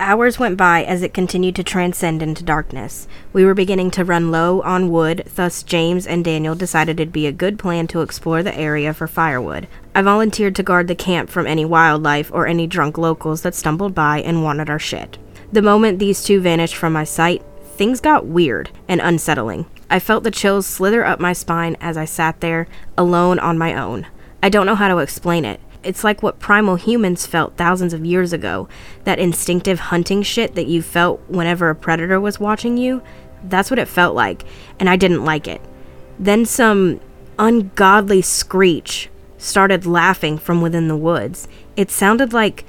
Hours 0.00 0.38
went 0.38 0.56
by 0.56 0.82
as 0.82 1.02
it 1.02 1.14
continued 1.14 1.54
to 1.56 1.62
transcend 1.62 2.22
into 2.22 2.42
darkness. 2.42 3.06
We 3.32 3.44
were 3.44 3.54
beginning 3.54 3.92
to 3.92 4.04
run 4.04 4.32
low 4.32 4.60
on 4.62 4.90
wood, 4.90 5.30
thus, 5.36 5.62
James 5.62 6.08
and 6.08 6.24
Daniel 6.24 6.56
decided 6.56 6.98
it'd 6.98 7.12
be 7.12 7.28
a 7.28 7.32
good 7.32 7.58
plan 7.58 7.86
to 7.88 8.02
explore 8.02 8.42
the 8.42 8.54
area 8.58 8.92
for 8.92 9.06
firewood. 9.06 9.68
I 9.94 10.02
volunteered 10.02 10.56
to 10.56 10.62
guard 10.62 10.88
the 10.88 10.96
camp 10.96 11.30
from 11.30 11.46
any 11.46 11.64
wildlife 11.64 12.32
or 12.32 12.46
any 12.46 12.66
drunk 12.66 12.98
locals 12.98 13.42
that 13.42 13.54
stumbled 13.54 13.94
by 13.94 14.20
and 14.20 14.42
wanted 14.42 14.68
our 14.68 14.78
shit. 14.80 15.18
The 15.52 15.62
moment 15.62 16.00
these 16.00 16.24
two 16.24 16.40
vanished 16.40 16.74
from 16.74 16.92
my 16.92 17.04
sight, 17.04 17.42
things 17.62 18.00
got 18.00 18.26
weird 18.26 18.70
and 18.88 19.00
unsettling. 19.00 19.66
I 19.88 19.98
felt 19.98 20.24
the 20.24 20.30
chills 20.30 20.66
slither 20.66 21.04
up 21.04 21.20
my 21.20 21.32
spine 21.32 21.76
as 21.80 21.96
I 21.96 22.04
sat 22.04 22.40
there, 22.40 22.66
alone 22.98 23.38
on 23.38 23.58
my 23.58 23.74
own. 23.74 24.06
I 24.42 24.48
don't 24.48 24.66
know 24.66 24.74
how 24.74 24.88
to 24.88 24.98
explain 24.98 25.44
it. 25.44 25.60
It's 25.82 26.02
like 26.02 26.22
what 26.22 26.40
primal 26.40 26.74
humans 26.76 27.26
felt 27.26 27.56
thousands 27.56 27.92
of 27.92 28.04
years 28.04 28.32
ago. 28.32 28.68
That 29.04 29.20
instinctive 29.20 29.78
hunting 29.78 30.22
shit 30.22 30.56
that 30.56 30.66
you 30.66 30.82
felt 30.82 31.20
whenever 31.28 31.70
a 31.70 31.76
predator 31.76 32.20
was 32.20 32.40
watching 32.40 32.76
you. 32.76 33.02
That's 33.44 33.70
what 33.70 33.78
it 33.78 33.86
felt 33.86 34.16
like, 34.16 34.44
and 34.80 34.90
I 34.90 34.96
didn't 34.96 35.24
like 35.24 35.46
it. 35.46 35.60
Then 36.18 36.44
some 36.44 37.00
ungodly 37.38 38.22
screech 38.22 39.08
started 39.38 39.86
laughing 39.86 40.38
from 40.38 40.60
within 40.60 40.88
the 40.88 40.96
woods. 40.96 41.46
It 41.76 41.90
sounded 41.90 42.32
like 42.32 42.64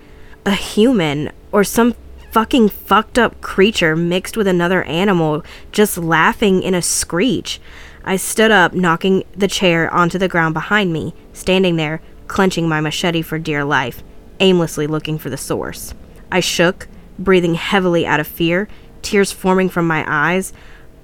a 0.46 0.52
human 0.52 1.32
or 1.52 1.64
some 1.64 1.96
fucking 2.38 2.70
fucked 2.70 3.18
up 3.18 3.42
creature 3.42 3.96
mixed 3.96 4.38
with 4.38 4.46
another 4.46 4.84
animal 4.84 5.44
just 5.72 5.98
laughing 5.98 6.62
in 6.62 6.76
a 6.76 6.82
screech. 6.84 7.60
I 8.04 8.18
stood 8.18 8.52
up, 8.52 8.74
knocking 8.74 9.24
the 9.36 9.48
chair 9.48 9.92
onto 9.92 10.20
the 10.20 10.28
ground 10.28 10.54
behind 10.54 10.94
me, 10.94 11.16
standing 11.34 11.78
there, 11.78 12.00
clenching 12.28 12.70
my 12.70 12.80
machete 12.80 13.24
for 13.24 13.40
dear 13.40 13.64
life, 13.64 14.04
aimlessly 14.40 14.86
looking 14.86 15.18
for 15.18 15.32
the 15.32 15.36
source. 15.36 15.96
I 16.32 16.40
shook, 16.40 16.88
breathing 17.18 17.56
heavily 17.56 18.06
out 18.06 18.20
of 18.20 18.28
fear, 18.28 18.68
tears 19.02 19.32
forming 19.32 19.68
from 19.68 19.88
my 19.88 20.06
eyes. 20.08 20.54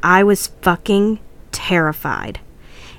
I 0.04 0.24
was 0.24 0.52
fucking 0.62 1.20
terrified. 1.52 2.42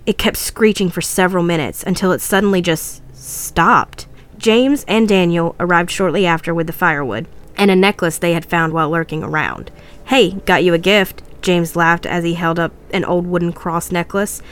It 0.07 0.19
kept 0.19 0.38
screeching 0.38 0.91
for 0.91 1.03
several 1.03 1.45
minutes 1.45 1.85
until 1.85 2.11
it 2.11 2.21
suddenly 2.21 2.62
just 2.62 3.00
stopped. 3.14 4.09
James 4.38 4.85
and 4.88 5.09
Daniel 5.09 5.55
arrived 5.61 5.93
shortly 5.93 6.26
after 6.26 6.53
with 6.53 6.67
the 6.67 6.73
firewood 6.73 7.29
and 7.57 7.71
a 7.71 7.77
necklace 7.77 8.19
they 8.19 8.33
had 8.33 8.45
found 8.45 8.73
while 8.73 8.91
lurking 8.91 9.23
around. 9.23 9.71
Hey, 10.07 10.33
got 10.33 10.65
you 10.65 10.75
a 10.75 10.79
gift, 10.79 11.23
James 11.43 11.77
laughed 11.77 12.07
as 12.07 12.25
he 12.25 12.35
held 12.35 12.59
up 12.59 12.73
an 12.91 13.05
old 13.05 13.27
wooden 13.27 13.53
cross 13.53 13.93
necklace. 13.93 14.43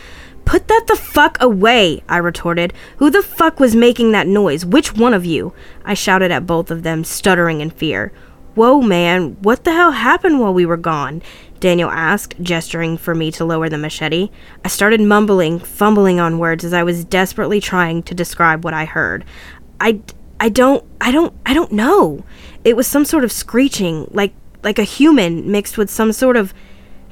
Put 0.45 0.69
that 0.69 0.85
the 0.89 0.97
fuck 0.97 1.39
away, 1.41 2.03
I 2.09 2.19
retorted. 2.19 2.73
Who 2.99 3.11
the 3.11 3.23
fuck 3.23 3.61
was 3.61 3.75
making 3.75 4.13
that 4.13 4.27
noise? 4.27 4.67
Which 4.67 4.95
one 4.95 5.15
of 5.15 5.25
you? 5.25 5.55
I 5.85 5.95
shouted 5.95 6.31
at 6.31 6.47
both 6.47 6.71
of 6.71 6.83
them, 6.83 7.05
stuttering 7.05 7.61
in 7.61 7.71
fear. 7.71 8.13
Whoa, 8.55 8.83
man, 8.83 9.37
what 9.41 9.65
the 9.65 9.73
hell 9.73 9.93
happened 9.93 10.41
while 10.41 10.53
we 10.53 10.67
were 10.67 10.77
gone? 10.77 11.23
Daniel 11.59 11.91
asked, 11.91 12.35
gesturing 12.43 12.99
for 12.99 13.15
me 13.15 13.31
to 13.33 13.45
lower 13.45 13.69
the 13.69 13.79
machete. 13.79 14.31
I 14.65 14.69
started 14.69 15.01
mumbling, 15.01 15.61
fumbling 15.61 16.19
on 16.19 16.39
words 16.39 16.65
as 16.65 16.73
I 16.73 16.83
was 16.83 17.05
desperately 17.05 17.61
trying 17.61 18.03
to 18.03 18.15
describe 18.15 18.65
what 18.65 18.75
I 18.75 18.85
heard. 18.85 19.25
I, 19.81 20.01
I 20.43 20.49
don't, 20.49 20.85
I 21.01 21.13
don't, 21.13 21.33
I 21.47 21.55
don't 21.55 21.71
know. 21.71 22.25
It 22.65 22.75
was 22.75 22.89
some 22.89 23.05
sort 23.05 23.23
of 23.23 23.31
screeching, 23.31 24.09
like, 24.11 24.35
like 24.65 24.81
a 24.81 24.83
human 24.83 25.49
mixed 25.49 25.79
with 25.79 25.89
some 25.89 26.13
sort 26.13 26.37
of 26.37 26.53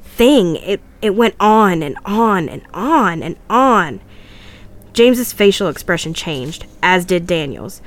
thing. 0.02 0.56
It 0.56 0.80
it 1.00 1.14
went 1.14 1.36
on 1.38 1.80
and 1.80 1.96
on 2.04 2.48
and 2.48 2.66
on 2.74 3.22
and 3.22 3.36
on. 3.48 4.00
James's 4.94 5.32
facial 5.32 5.68
expression 5.68 6.12
changed, 6.12 6.66
as 6.82 7.04
did 7.04 7.28
Daniel's. 7.28 7.80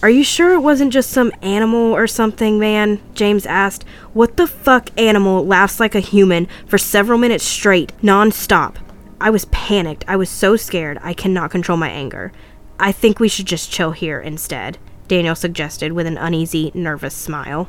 Are 0.00 0.10
you 0.10 0.22
sure 0.22 0.54
it 0.54 0.60
wasn't 0.60 0.92
just 0.92 1.10
some 1.10 1.32
animal 1.42 1.92
or 1.92 2.06
something, 2.06 2.60
man? 2.60 3.00
James 3.14 3.46
asked. 3.46 3.82
What 4.12 4.36
the 4.36 4.46
fuck 4.46 4.90
animal 4.96 5.44
laughs 5.44 5.80
like 5.80 5.96
a 5.96 6.00
human 6.00 6.46
for 6.68 6.78
several 6.78 7.18
minutes 7.18 7.42
straight, 7.42 7.92
non 8.00 8.30
stop? 8.30 8.78
I 9.20 9.30
was 9.30 9.46
panicked. 9.46 10.04
I 10.06 10.14
was 10.14 10.30
so 10.30 10.54
scared 10.54 11.00
I 11.02 11.14
cannot 11.14 11.50
control 11.50 11.78
my 11.78 11.88
anger. 11.88 12.30
I 12.78 12.92
think 12.92 13.20
we 13.20 13.28
should 13.28 13.46
just 13.46 13.70
chill 13.70 13.92
here 13.92 14.20
instead, 14.20 14.78
Daniel 15.06 15.34
suggested 15.34 15.92
with 15.92 16.06
an 16.06 16.16
uneasy, 16.16 16.70
nervous 16.74 17.14
smile. 17.14 17.68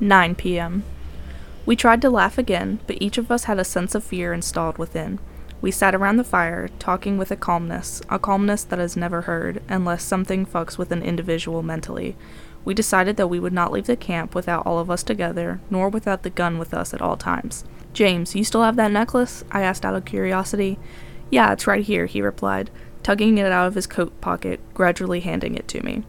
9 0.00 0.34
p.m. 0.34 0.84
We 1.64 1.76
tried 1.76 2.02
to 2.02 2.10
laugh 2.10 2.38
again, 2.38 2.80
but 2.86 3.00
each 3.00 3.18
of 3.18 3.30
us 3.30 3.44
had 3.44 3.58
a 3.58 3.64
sense 3.64 3.94
of 3.94 4.04
fear 4.04 4.32
installed 4.32 4.78
within. 4.78 5.18
We 5.60 5.70
sat 5.70 5.94
around 5.94 6.18
the 6.18 6.24
fire, 6.24 6.68
talking 6.78 7.18
with 7.18 7.30
a 7.30 7.36
calmness, 7.36 8.00
a 8.08 8.18
calmness 8.18 8.64
that 8.64 8.78
is 8.78 8.96
never 8.96 9.22
heard, 9.22 9.62
unless 9.68 10.04
something 10.04 10.46
fucks 10.46 10.78
with 10.78 10.92
an 10.92 11.02
individual 11.02 11.62
mentally. 11.62 12.16
We 12.64 12.74
decided 12.74 13.16
that 13.16 13.28
we 13.28 13.40
would 13.40 13.52
not 13.52 13.72
leave 13.72 13.86
the 13.86 13.96
camp 13.96 14.34
without 14.34 14.66
all 14.66 14.78
of 14.78 14.90
us 14.90 15.02
together, 15.02 15.60
nor 15.70 15.88
without 15.88 16.22
the 16.22 16.30
gun 16.30 16.58
with 16.58 16.74
us 16.74 16.92
at 16.92 17.00
all 17.00 17.16
times. 17.16 17.64
James, 17.92 18.34
you 18.34 18.44
still 18.44 18.62
have 18.62 18.76
that 18.76 18.92
necklace? 18.92 19.42
I 19.50 19.62
asked 19.62 19.84
out 19.84 19.94
of 19.94 20.04
curiosity. 20.04 20.78
Yeah, 21.30 21.52
it's 21.52 21.66
right 21.66 21.84
here, 21.84 22.06
he 22.06 22.20
replied, 22.22 22.70
tugging 23.02 23.38
it 23.38 23.50
out 23.50 23.66
of 23.66 23.74
his 23.74 23.86
coat 23.86 24.20
pocket, 24.20 24.60
gradually 24.74 25.20
handing 25.20 25.54
it 25.54 25.66
to 25.68 25.82
me. 25.82 26.04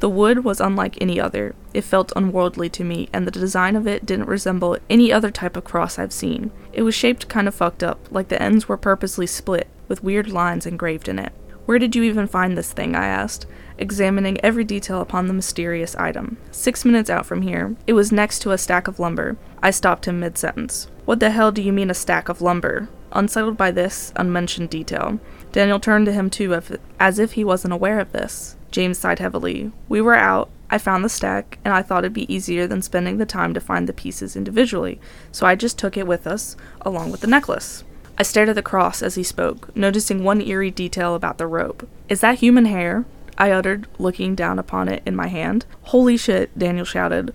The 0.00 0.10
wood 0.10 0.44
was 0.44 0.60
unlike 0.60 0.98
any 1.00 1.18
other. 1.18 1.54
It 1.72 1.84
felt 1.84 2.12
unworldly 2.14 2.68
to 2.70 2.84
me, 2.84 3.08
and 3.12 3.26
the 3.26 3.30
design 3.30 3.76
of 3.76 3.86
it 3.86 4.04
didn't 4.04 4.28
resemble 4.28 4.76
any 4.90 5.10
other 5.10 5.30
type 5.30 5.56
of 5.56 5.64
cross 5.64 5.98
I've 5.98 6.12
seen. 6.12 6.50
It 6.72 6.82
was 6.82 6.94
shaped 6.94 7.28
kind 7.28 7.48
of 7.48 7.54
fucked 7.54 7.82
up, 7.82 8.06
like 8.10 8.28
the 8.28 8.40
ends 8.40 8.68
were 8.68 8.76
purposely 8.76 9.26
split, 9.26 9.68
with 9.88 10.04
weird 10.04 10.28
lines 10.28 10.66
engraved 10.66 11.08
in 11.08 11.18
it. 11.18 11.32
Where 11.64 11.78
did 11.78 11.96
you 11.96 12.02
even 12.04 12.28
find 12.28 12.56
this 12.56 12.72
thing? 12.72 12.94
I 12.94 13.06
asked, 13.06 13.46
examining 13.78 14.40
every 14.40 14.64
detail 14.64 15.00
upon 15.00 15.26
the 15.26 15.34
mysterious 15.34 15.96
item. 15.96 16.36
Six 16.50 16.84
minutes 16.84 17.10
out 17.10 17.26
from 17.26 17.42
here, 17.42 17.74
it 17.86 17.94
was 17.94 18.12
next 18.12 18.40
to 18.40 18.52
a 18.52 18.58
stack 18.58 18.86
of 18.86 19.00
lumber. 19.00 19.36
I 19.62 19.70
stopped 19.70 20.06
him 20.06 20.20
mid 20.20 20.38
sentence. 20.38 20.88
What 21.06 21.20
the 21.20 21.30
hell 21.30 21.50
do 21.50 21.62
you 21.62 21.72
mean 21.72 21.90
a 21.90 21.94
stack 21.94 22.28
of 22.28 22.40
lumber? 22.40 22.88
Unsettled 23.12 23.56
by 23.56 23.70
this 23.70 24.12
unmentioned 24.14 24.70
detail, 24.70 25.18
Daniel 25.52 25.80
turned 25.80 26.06
to 26.06 26.12
him 26.12 26.30
too, 26.30 26.60
as 27.00 27.18
if 27.18 27.32
he 27.32 27.44
wasn't 27.44 27.72
aware 27.72 27.98
of 27.98 28.12
this. 28.12 28.55
James 28.76 28.98
sighed 28.98 29.20
heavily. 29.20 29.72
We 29.88 30.02
were 30.02 30.14
out. 30.14 30.50
I 30.68 30.76
found 30.76 31.02
the 31.02 31.08
stack, 31.08 31.58
and 31.64 31.72
I 31.72 31.80
thought 31.80 32.04
it'd 32.04 32.12
be 32.12 32.30
easier 32.30 32.66
than 32.66 32.82
spending 32.82 33.16
the 33.16 33.24
time 33.24 33.54
to 33.54 33.58
find 33.58 33.88
the 33.88 33.94
pieces 33.94 34.36
individually, 34.36 35.00
so 35.32 35.46
I 35.46 35.54
just 35.54 35.78
took 35.78 35.96
it 35.96 36.06
with 36.06 36.26
us, 36.26 36.58
along 36.82 37.10
with 37.10 37.22
the 37.22 37.26
necklace. 37.26 37.84
I 38.18 38.22
stared 38.22 38.50
at 38.50 38.54
the 38.54 38.60
cross 38.60 39.02
as 39.02 39.14
he 39.14 39.22
spoke, 39.22 39.74
noticing 39.74 40.22
one 40.22 40.42
eerie 40.42 40.70
detail 40.70 41.14
about 41.14 41.38
the 41.38 41.46
rope. 41.46 41.88
Is 42.10 42.20
that 42.20 42.40
human 42.40 42.66
hair? 42.66 43.06
I 43.38 43.50
uttered, 43.50 43.86
looking 43.98 44.34
down 44.34 44.58
upon 44.58 44.88
it 44.88 45.02
in 45.06 45.16
my 45.16 45.28
hand. 45.28 45.64
Holy 45.84 46.18
shit, 46.18 46.50
Daniel 46.58 46.84
shouted. 46.84 47.32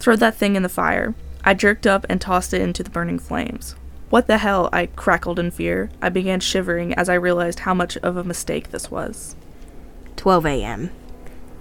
Throw 0.00 0.16
that 0.16 0.34
thing 0.34 0.56
in 0.56 0.64
the 0.64 0.68
fire. 0.68 1.14
I 1.44 1.54
jerked 1.54 1.86
up 1.86 2.04
and 2.08 2.20
tossed 2.20 2.52
it 2.52 2.62
into 2.62 2.82
the 2.82 2.90
burning 2.90 3.20
flames. 3.20 3.76
What 4.08 4.26
the 4.26 4.38
hell? 4.38 4.68
I 4.72 4.86
crackled 4.86 5.38
in 5.38 5.52
fear. 5.52 5.88
I 6.02 6.08
began 6.08 6.40
shivering 6.40 6.94
as 6.94 7.08
I 7.08 7.14
realized 7.14 7.60
how 7.60 7.74
much 7.74 7.96
of 7.98 8.16
a 8.16 8.24
mistake 8.24 8.72
this 8.72 8.90
was. 8.90 9.36
12 10.20 10.44
a.m. 10.44 10.90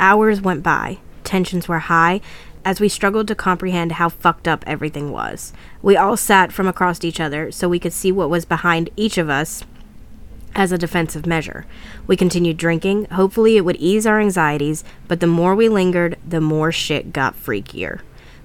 Hours 0.01 0.41
went 0.41 0.61
by. 0.61 0.97
Tensions 1.23 1.69
were 1.69 1.79
high, 1.79 2.19
as 2.65 2.81
we 2.81 2.89
struggled 2.89 3.25
to 3.29 3.33
comprehend 3.33 3.93
how 3.93 4.09
fucked 4.09 4.49
up 4.49 4.65
everything 4.67 5.13
was. 5.13 5.53
We 5.81 5.95
all 5.95 6.17
sat 6.17 6.51
from 6.51 6.67
across 6.67 7.05
each 7.05 7.21
other 7.21 7.53
so 7.53 7.69
we 7.69 7.79
could 7.79 7.93
see 7.93 8.11
what 8.11 8.29
was 8.29 8.43
behind 8.43 8.89
each 8.97 9.17
of 9.17 9.29
us 9.29 9.63
as 10.53 10.73
a 10.73 10.77
defensive 10.77 11.25
measure. 11.25 11.65
We 12.05 12.17
continued 12.17 12.57
drinking. 12.57 13.05
Hopefully, 13.05 13.55
it 13.55 13.63
would 13.63 13.77
ease 13.77 14.05
our 14.05 14.19
anxieties, 14.19 14.83
but 15.07 15.21
the 15.21 15.25
more 15.25 15.55
we 15.55 15.69
lingered, 15.69 16.17
the 16.27 16.41
more 16.41 16.73
shit 16.73 17.13
got 17.13 17.41
freakier. 17.41 18.01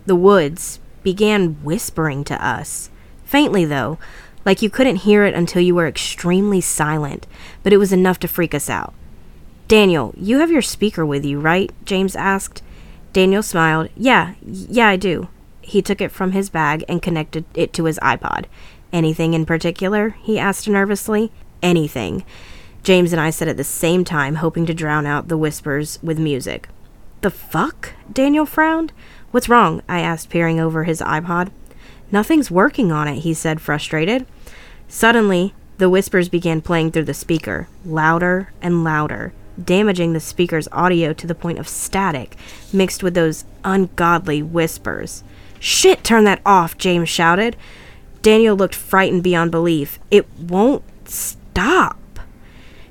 The 0.07 0.15
woods 0.15 0.79
began 1.03 1.55
whispering 1.65 2.23
to 2.27 2.47
us. 2.47 2.89
Faintly, 3.25 3.65
though, 3.65 3.99
like 4.45 4.63
you 4.63 4.71
couldn't 4.71 5.03
hear 5.03 5.25
it 5.25 5.35
until 5.35 5.61
you 5.61 5.75
were 5.75 5.89
extremely 5.89 6.61
silent, 6.61 7.27
but 7.65 7.73
it 7.73 7.79
was 7.79 7.93
enough 7.93 8.21
to 8.21 8.29
freak 8.29 8.55
us 8.55 8.71
out. 8.71 8.95
Daniel, 9.67 10.13
you 10.17 10.41
have 10.41 10.51
your 10.51 10.63
speaker 10.63 11.07
with 11.07 11.25
you, 11.25 11.41
right? 11.41 11.73
James 11.85 12.15
asked. 12.15 12.63
Daniel 13.13 13.43
smiled. 13.43 13.89
Yeah, 13.97 14.35
yeah, 14.43 14.89
I 14.89 14.97
do. 14.97 15.29
He 15.63 15.81
took 15.81 16.01
it 16.01 16.13
from 16.13 16.33
his 16.33 16.51
bag 16.51 16.85
and 16.89 17.01
connected 17.01 17.45
it 17.55 17.73
to 17.75 17.85
his 17.85 17.99
iPod. 18.01 18.45
Anything 18.93 19.33
in 19.33 19.47
particular? 19.47 20.17
he 20.23 20.39
asked 20.39 20.69
nervously. 20.69 21.33
Anything. 21.63 22.25
James 22.83 23.13
and 23.13 23.21
I 23.21 23.31
said 23.31 23.49
at 23.49 23.57
the 23.57 23.65
same 23.65 24.05
time, 24.05 24.37
hoping 24.37 24.67
to 24.67 24.75
drown 24.75 25.07
out 25.07 25.29
the 25.29 25.39
whispers 25.39 25.99
with 26.03 26.19
music. 26.19 26.69
The 27.23 27.31
fuck? 27.31 27.95
Daniel 28.13 28.45
frowned. 28.45 28.93
What's 29.31 29.49
wrong? 29.49 29.83
I 29.89 30.01
asked, 30.01 30.29
peering 30.29 30.61
over 30.61 30.85
his 30.85 31.01
iPod. 31.01 31.51
Nothing's 32.13 32.51
working 32.51 32.93
on 32.93 33.09
it, 33.09 33.21
he 33.21 33.33
said, 33.33 33.63
frustrated. 33.63 34.27
Suddenly, 34.89 35.55
the 35.79 35.89
whispers 35.89 36.29
began 36.29 36.61
playing 36.61 36.93
through 36.93 37.05
the 37.05 37.15
speaker, 37.15 37.69
louder 37.85 38.53
and 38.61 38.85
louder, 38.85 39.33
damaging 39.63 40.13
the 40.13 40.21
speaker's 40.21 40.69
audio 40.73 41.13
to 41.13 41.27
the 41.27 41.35
point 41.35 41.59
of 41.59 41.69
static, 41.69 42.37
mixed 42.73 43.03
with 43.03 43.15
those 43.15 43.45
ungodly 43.65 44.43
whispers. 44.43 45.23
Shit, 45.59 46.05
turn 46.05 46.25
that 46.25 46.43
off, 46.45 46.77
James 46.77 47.09
shouted. 47.09 47.57
Daniel 48.23 48.57
looked 48.57 48.75
frightened 48.75 49.23
beyond 49.23 49.51
belief. 49.51 49.99
It 50.11 50.27
won't 50.39 50.83
stop. 51.09 51.99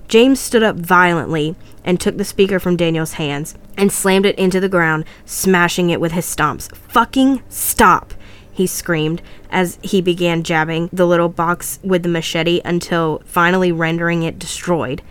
James 0.07 0.39
stood 0.39 0.63
up 0.63 0.75
violently 0.75 1.55
and 1.83 1.99
took 1.99 2.17
the 2.17 2.25
speaker 2.25 2.59
from 2.59 2.77
Daniel's 2.77 3.13
hands 3.13 3.55
and 3.77 3.91
slammed 3.91 4.25
it 4.25 4.37
into 4.37 4.59
the 4.59 4.69
ground, 4.69 5.05
smashing 5.25 5.89
it 5.89 5.99
with 5.99 6.11
his 6.11 6.25
stomps. 6.25 6.73
Fucking 6.75 7.41
stop! 7.49 8.13
he 8.53 8.67
screamed 8.67 9.21
as 9.49 9.79
he 9.81 9.99
began 9.99 10.43
jabbing 10.43 10.89
the 10.93 11.07
little 11.07 11.29
box 11.29 11.79
with 11.83 12.03
the 12.03 12.09
machete 12.09 12.61
until 12.63 13.21
finally 13.25 13.71
rendering 13.71 14.21
it 14.23 14.37
destroyed. 14.37 15.01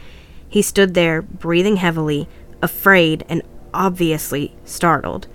He 0.52 0.60
stood 0.60 0.92
there, 0.92 1.22
breathing 1.22 1.76
heavily, 1.76 2.28
afraid 2.60 3.24
and 3.26 3.40
obviously 3.72 4.54
startled. 4.66 5.26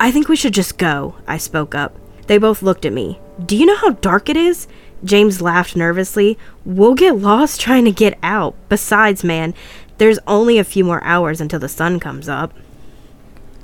I 0.00 0.10
think 0.10 0.28
we 0.28 0.34
should 0.34 0.54
just 0.54 0.76
go, 0.76 1.14
I 1.24 1.38
spoke 1.38 1.72
up. 1.72 1.94
They 2.26 2.36
both 2.36 2.60
looked 2.60 2.84
at 2.84 2.92
me. 2.92 3.20
Do 3.46 3.56
you 3.56 3.64
know 3.64 3.76
how 3.76 3.90
dark 3.90 4.28
it 4.28 4.36
is? 4.36 4.66
James 5.04 5.40
laughed 5.40 5.76
nervously. 5.76 6.36
We'll 6.64 6.96
get 6.96 7.16
lost 7.16 7.60
trying 7.60 7.84
to 7.84 7.92
get 7.92 8.18
out. 8.24 8.56
Besides, 8.68 9.22
man, 9.22 9.54
there's 9.98 10.18
only 10.26 10.58
a 10.58 10.64
few 10.64 10.82
more 10.82 11.04
hours 11.04 11.40
until 11.40 11.60
the 11.60 11.68
sun 11.68 12.00
comes 12.00 12.28
up. 12.28 12.52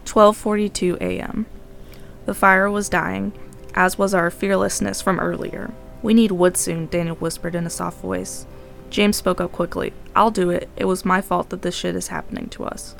12:42 0.04 0.98
a.m. 1.00 1.46
The 2.26 2.34
fire 2.34 2.70
was 2.70 2.88
dying, 2.88 3.32
as 3.74 3.98
was 3.98 4.14
our 4.14 4.30
fearlessness 4.30 5.02
from 5.02 5.18
earlier. 5.18 5.72
We 6.00 6.14
need 6.14 6.30
wood 6.30 6.56
soon, 6.56 6.86
Daniel 6.86 7.16
whispered 7.16 7.56
in 7.56 7.66
a 7.66 7.70
soft 7.70 8.00
voice. 8.00 8.46
James 8.90 9.16
spoke 9.16 9.40
up 9.40 9.52
quickly. 9.52 9.92
I'll 10.14 10.30
do 10.30 10.50
it. 10.50 10.68
It 10.76 10.86
was 10.86 11.04
my 11.04 11.20
fault 11.20 11.50
that 11.50 11.62
this 11.62 11.74
shit 11.74 11.94
is 11.94 12.08
happening 12.08 12.48
to 12.50 12.64
us. 12.64 12.94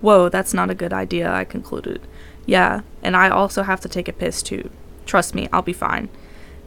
Whoa, 0.00 0.28
that's 0.28 0.54
not 0.54 0.70
a 0.70 0.74
good 0.74 0.92
idea, 0.92 1.32
I 1.32 1.44
concluded. 1.44 2.00
Yeah, 2.46 2.82
and 3.02 3.16
I 3.16 3.28
also 3.28 3.62
have 3.62 3.80
to 3.80 3.88
take 3.88 4.08
a 4.08 4.12
piss 4.12 4.42
too. 4.42 4.70
Trust 5.06 5.34
me, 5.34 5.48
I'll 5.52 5.62
be 5.62 5.72
fine. 5.72 6.08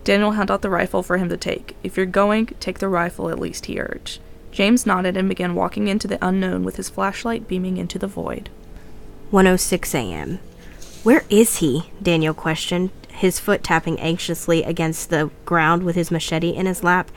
Daniel 0.04 0.32
held 0.32 0.50
out 0.50 0.62
the 0.62 0.70
rifle 0.70 1.04
for 1.04 1.18
him 1.18 1.30
to 1.30 1.38
take. 1.38 1.76
If 1.84 1.98
you're 1.98 2.06
going, 2.06 2.48
take 2.60 2.80
the 2.80 2.88
rifle 2.88 3.30
at 3.30 3.40
least, 3.40 3.66
he 3.66 3.80
urged. 3.80 4.20
James 4.52 4.86
nodded 4.86 5.18
and 5.18 5.30
began 5.30 5.54
walking 5.54 5.88
into 5.88 6.08
the 6.08 6.26
unknown 6.26 6.64
with 6.64 6.78
his 6.78 6.90
flashlight 6.90 7.48
beaming 7.48 7.78
into 7.78 8.00
the 8.00 8.08
void. 8.08 8.50
106 9.30 9.94
a.m. 9.94 10.40
Where 11.04 11.24
is 11.30 11.58
he? 11.58 11.92
Daniel 12.02 12.34
questioned, 12.34 12.90
his 13.10 13.40
foot 13.40 13.64
tapping 13.64 14.00
anxiously 14.00 14.64
against 14.64 15.10
the 15.10 15.30
ground 15.46 15.84
with 15.84 15.96
his 15.96 16.10
machete 16.10 16.56
in 16.56 16.66
his 16.66 16.84
lap. 16.84 17.12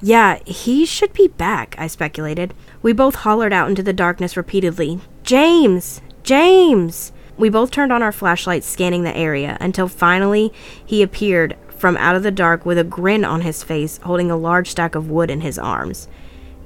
Yeah, 0.00 0.38
he 0.44 0.84
should 0.84 1.12
be 1.12 1.28
back, 1.28 1.74
I 1.78 1.86
speculated. 1.86 2.54
We 2.82 2.92
both 2.92 3.14
hollered 3.16 3.52
out 3.52 3.68
into 3.68 3.82
the 3.82 3.92
darkness 3.92 4.36
repeatedly 4.36 5.00
James! 5.22 6.00
James! 6.22 7.12
We 7.36 7.48
both 7.48 7.70
turned 7.70 7.92
on 7.92 8.02
our 8.02 8.12
flashlights, 8.12 8.66
scanning 8.66 9.02
the 9.02 9.16
area, 9.16 9.56
until 9.60 9.88
finally 9.88 10.52
he 10.84 11.02
appeared 11.02 11.56
from 11.76 11.96
out 11.96 12.14
of 12.16 12.22
the 12.22 12.30
dark 12.30 12.64
with 12.64 12.78
a 12.78 12.84
grin 12.84 13.24
on 13.24 13.40
his 13.40 13.62
face, 13.62 13.98
holding 13.98 14.30
a 14.30 14.36
large 14.36 14.70
stack 14.70 14.94
of 14.94 15.10
wood 15.10 15.30
in 15.30 15.40
his 15.40 15.58
arms. 15.58 16.08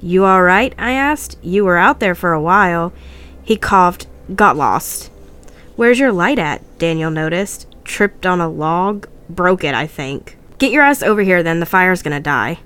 You 0.01 0.25
all 0.25 0.43
right? 0.43 0.73
I 0.77 0.91
asked. 0.91 1.37
You 1.41 1.65
were 1.65 1.77
out 1.77 1.99
there 1.99 2.15
for 2.15 2.33
a 2.33 2.41
while. 2.41 2.93
He 3.43 3.57
coughed, 3.57 4.07
got 4.35 4.55
lost. 4.55 5.11
Where's 5.75 5.99
your 5.99 6.11
light 6.11 6.39
at? 6.39 6.61
Daniel 6.77 7.11
noticed. 7.11 7.67
Tripped 7.83 8.25
on 8.25 8.39
a 8.39 8.47
log, 8.47 9.07
broke 9.29 9.63
it, 9.63 9.73
I 9.73 9.87
think. 9.87 10.37
Get 10.57 10.71
your 10.71 10.83
ass 10.83 11.01
over 11.01 11.21
here 11.21 11.41
then, 11.41 11.59
the 11.59 11.65
fire's 11.65 12.03
gonna 12.03 12.19
die. 12.19 12.59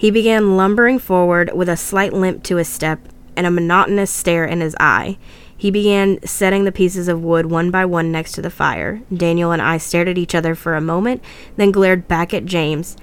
He 0.00 0.10
began 0.10 0.56
lumbering 0.56 0.98
forward 0.98 1.50
with 1.54 1.68
a 1.68 1.76
slight 1.76 2.14
limp 2.14 2.42
to 2.44 2.56
his 2.56 2.68
step 2.68 3.00
and 3.36 3.46
a 3.46 3.50
monotonous 3.50 4.10
stare 4.10 4.46
in 4.46 4.62
his 4.62 4.74
eye. 4.80 5.18
He 5.54 5.70
began 5.70 6.24
setting 6.24 6.64
the 6.64 6.72
pieces 6.72 7.06
of 7.06 7.22
wood 7.22 7.50
one 7.50 7.70
by 7.70 7.84
one 7.84 8.10
next 8.10 8.32
to 8.32 8.40
the 8.40 8.48
fire. 8.48 9.02
Daniel 9.14 9.52
and 9.52 9.60
I 9.60 9.76
stared 9.76 10.08
at 10.08 10.16
each 10.16 10.34
other 10.34 10.54
for 10.54 10.74
a 10.74 10.80
moment, 10.80 11.22
then 11.56 11.70
glared 11.70 12.08
back 12.08 12.32
at 12.32 12.46
James. 12.46 12.96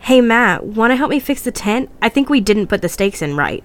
Hey, 0.00 0.20
Matt, 0.20 0.66
want 0.66 0.90
to 0.90 0.96
help 0.96 1.08
me 1.08 1.18
fix 1.18 1.40
the 1.40 1.50
tent? 1.50 1.88
I 2.02 2.10
think 2.10 2.28
we 2.28 2.42
didn't 2.42 2.66
put 2.66 2.82
the 2.82 2.90
stakes 2.90 3.22
in 3.22 3.38
right. 3.38 3.64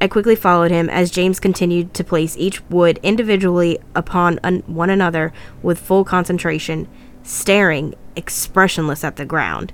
I 0.00 0.06
quickly 0.06 0.36
followed 0.36 0.70
him 0.70 0.88
as 0.88 1.10
James 1.10 1.40
continued 1.40 1.94
to 1.94 2.04
place 2.04 2.36
each 2.38 2.62
wood 2.70 3.00
individually 3.02 3.80
upon 3.96 4.38
un- 4.44 4.62
one 4.68 4.88
another 4.88 5.32
with 5.64 5.80
full 5.80 6.04
concentration, 6.04 6.86
staring, 7.24 7.96
expressionless 8.14 9.02
at 9.02 9.16
the 9.16 9.24
ground. 9.24 9.72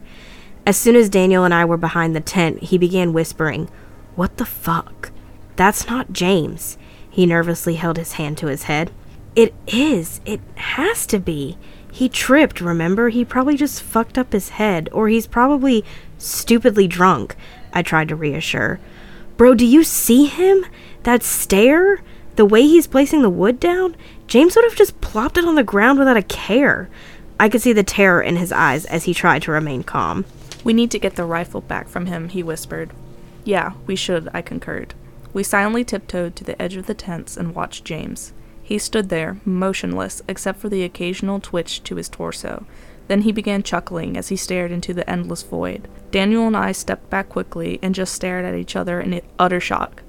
As 0.67 0.77
soon 0.77 0.97
as 0.97 1.09
Daniel 1.09 1.45
and 1.45 1.55
I 1.55 1.65
were 1.65 1.77
behind 1.77 2.17
the 2.17 2.21
tent, 2.21 2.65
he 2.65 2.77
began 2.77 3.13
whispering, 3.13 3.71
What 4.17 4.37
the 4.37 4.45
fuck? 4.45 5.13
That's 5.55 5.87
not 5.87 6.13
James. 6.13 6.77
He 7.09 7.25
nervously 7.25 7.77
held 7.77 7.97
his 7.97 8.15
hand 8.15 8.37
to 8.39 8.49
his 8.49 8.65
head. 8.65 8.91
It 9.37 9.55
is. 9.69 10.21
It 10.27 10.41
has 10.57 11.07
to 11.07 11.21
be. 11.21 11.57
He 11.93 12.09
tripped, 12.09 12.61
remember? 12.61 13.11
He 13.11 13.25
probably 13.25 13.57
just 13.57 13.81
fucked 13.81 14.19
up 14.19 14.33
his 14.33 14.51
head, 14.51 14.89
or 14.93 15.07
he's 15.07 15.29
probably 15.29 15.85
stupidly 16.19 16.89
drunk, 16.89 17.37
I 17.73 17.83
tried 17.83 18.09
to 18.09 18.17
reassure. 18.17 18.81
Bro, 19.37 19.55
do 19.55 19.65
you 19.65 19.85
see 19.85 20.27
him? 20.27 20.67
That 21.05 21.23
stare? 21.23 22.03
The 22.35 22.45
way 22.45 22.63
he's 22.63 22.89
placing 22.89 23.23
the 23.23 23.31
wood 23.31 23.61
down? 23.61 23.97
James 24.27 24.57
would 24.57 24.65
have 24.65 24.77
just 24.77 25.01
plopped 25.01 25.39
it 25.39 25.45
on 25.45 25.55
the 25.55 25.63
ground 25.63 26.01
without 26.01 26.17
a 26.17 26.23
care. 26.23 26.91
I 27.39 27.49
could 27.49 27.63
see 27.63 27.73
the 27.73 27.85
terror 27.85 28.21
in 28.21 28.37
his 28.37 28.51
eyes 28.51 28.85
as 28.87 29.05
he 29.05 29.15
tried 29.15 29.43
to 29.43 29.53
remain 29.53 29.85
calm. 29.85 30.25
We 30.67 30.75
need 30.75 30.91
to 30.91 30.99
get 30.99 31.15
the 31.15 31.25
rifle 31.25 31.61
back 31.61 31.89
from 31.89 32.07
him, 32.07 32.29
he 32.29 32.43
whispered. 32.43 32.91
Yeah, 33.45 33.75
we 33.87 33.95
should, 33.95 34.29
I 34.35 34.43
concurred. 34.43 34.95
We 35.33 35.45
silently 35.45 35.85
tiptoed 35.85 36.35
to 36.35 36.43
the 36.43 36.61
edge 36.61 36.75
of 36.75 36.89
the 36.89 36.95
tents 36.95 37.37
and 37.37 37.55
watched 37.55 37.85
James. 37.85 38.33
He 38.65 38.77
stood 38.79 39.09
there, 39.09 39.39
motionless, 39.45 40.23
except 40.27 40.59
for 40.59 40.69
the 40.69 40.83
occasional 40.83 41.39
twitch 41.39 41.85
to 41.85 41.95
his 41.95 42.09
torso. 42.09 42.67
Then 43.07 43.23
he 43.23 43.31
began 43.31 43.63
chuckling 43.63 44.17
as 44.17 44.27
he 44.27 44.35
stared 44.35 44.73
into 44.73 44.93
the 44.93 45.09
endless 45.09 45.45
void. 45.45 45.87
Daniel 46.11 46.49
and 46.49 46.57
I 46.57 46.73
stepped 46.73 47.11
back 47.11 47.29
quickly 47.29 47.79
and 47.81 47.95
just 47.95 48.13
stared 48.13 48.45
at 48.45 48.57
each 48.57 48.75
other 48.75 49.01
in 49.01 49.23
utter 49.39 49.61
shock. 49.61 50.03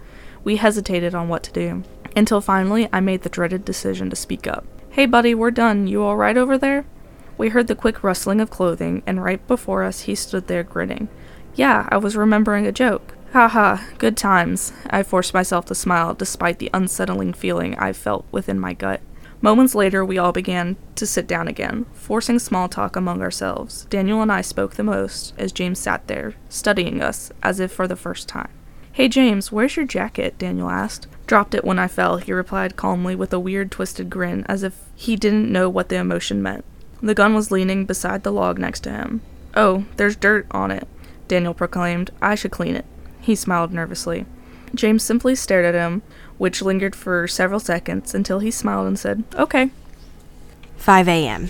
We 0.43 0.55
hesitated 0.55 1.13
on 1.13 1.29
what 1.29 1.43
to 1.43 1.51
do, 1.51 1.83
until 2.15 2.41
finally 2.41 2.89
I 2.91 2.99
made 2.99 3.21
the 3.21 3.29
dreaded 3.29 3.63
decision 3.63 4.09
to 4.09 4.15
speak 4.15 4.47
up. 4.47 4.65
Hey, 4.89 5.05
buddy, 5.05 5.35
we're 5.35 5.51
done. 5.51 5.85
You 5.85 6.01
alright 6.01 6.35
over 6.35 6.57
there? 6.57 6.87
We 7.37 7.49
heard 7.49 7.67
the 7.67 7.75
quick 7.75 8.03
rustling 8.03 8.41
of 8.41 8.49
clothing, 8.49 9.03
and 9.05 9.23
right 9.23 9.45
before 9.47 9.83
us 9.83 10.01
he 10.01 10.15
stood 10.15 10.47
there 10.47 10.63
grinning. 10.63 11.07
Yeah, 11.53 11.87
I 11.89 11.97
was 11.97 12.15
remembering 12.15 12.65
a 12.65 12.71
joke. 12.71 13.15
Ha 13.33 13.47
ha, 13.47 13.85
good 13.97 14.17
times. 14.17 14.73
I 14.89 15.03
forced 15.03 15.33
myself 15.33 15.65
to 15.65 15.75
smile 15.75 16.13
despite 16.13 16.59
the 16.59 16.71
unsettling 16.73 17.33
feeling 17.33 17.75
I 17.77 17.93
felt 17.93 18.25
within 18.31 18.59
my 18.59 18.73
gut. 18.73 19.01
Moments 19.39 19.75
later, 19.75 20.03
we 20.03 20.17
all 20.17 20.31
began 20.31 20.77
to 20.95 21.05
sit 21.05 21.27
down 21.27 21.47
again, 21.47 21.85
forcing 21.93 22.39
small 22.39 22.67
talk 22.67 22.95
among 22.95 23.21
ourselves. 23.21 23.85
Daniel 23.85 24.21
and 24.23 24.31
I 24.31 24.41
spoke 24.41 24.73
the 24.73 24.83
most 24.83 25.33
as 25.37 25.51
James 25.51 25.77
sat 25.77 26.07
there, 26.07 26.33
studying 26.49 27.01
us 27.01 27.31
as 27.43 27.59
if 27.59 27.71
for 27.71 27.87
the 27.87 27.95
first 27.95 28.27
time. 28.27 28.49
Hey 28.93 29.07
James, 29.07 29.51
where's 29.51 29.75
your 29.75 29.85
jacket? 29.85 30.39
Daniel 30.39 30.71
asked. 30.71 31.05
Dropped 31.27 31.53
it 31.53 31.63
when 31.63 31.77
I 31.77 31.87
fell, 31.87 32.17
he 32.17 32.33
replied 32.33 32.77
calmly 32.77 33.13
with 33.13 33.31
a 33.31 33.39
weird 33.39 33.69
twisted 33.69 34.09
grin 34.09 34.43
as 34.49 34.63
if 34.63 34.79
he 34.95 35.15
didn't 35.15 35.51
know 35.51 35.69
what 35.69 35.89
the 35.89 35.97
emotion 35.97 36.41
meant. 36.41 36.65
The 37.01 37.15
gun 37.15 37.33
was 37.33 37.51
leaning 37.51 37.85
beside 37.85 38.23
the 38.23 38.31
log 38.31 38.57
next 38.57 38.81
to 38.81 38.91
him. 38.91 39.21
Oh, 39.55 39.85
there's 39.97 40.15
dirt 40.15 40.47
on 40.51 40.71
it, 40.71 40.87
Daniel 41.27 41.53
proclaimed. 41.53 42.11
I 42.21 42.35
should 42.35 42.51
clean 42.51 42.75
it. 42.75 42.85
He 43.21 43.35
smiled 43.35 43.73
nervously. 43.73 44.25
James 44.75 45.03
simply 45.03 45.35
stared 45.35 45.65
at 45.65 45.73
him, 45.73 46.01
which 46.37 46.61
lingered 46.61 46.95
for 46.95 47.27
several 47.27 47.59
seconds 47.59 48.13
until 48.13 48.39
he 48.39 48.51
smiled 48.51 48.87
and 48.87 48.99
said, 48.99 49.23
Okay. 49.35 49.71
5 50.77 51.07
a.m. 51.07 51.49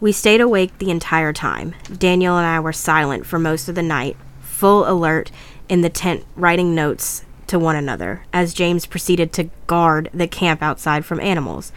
We 0.00 0.12
stayed 0.12 0.40
awake 0.40 0.78
the 0.78 0.90
entire 0.90 1.32
time. 1.32 1.74
Daniel 1.96 2.36
and 2.36 2.46
I 2.46 2.60
were 2.60 2.72
silent 2.72 3.24
for 3.26 3.38
most 3.38 3.68
of 3.68 3.74
the 3.74 3.82
night, 3.82 4.16
full 4.40 4.88
alert 4.88 5.30
in 5.68 5.80
the 5.80 5.88
tent, 5.88 6.24
writing 6.36 6.74
notes 6.74 7.24
to 7.46 7.58
one 7.58 7.76
another 7.76 8.24
as 8.32 8.52
James 8.54 8.86
proceeded 8.86 9.32
to 9.32 9.50
guard 9.66 10.10
the 10.12 10.28
camp 10.28 10.62
outside 10.62 11.04
from 11.04 11.20
animals. 11.20 11.72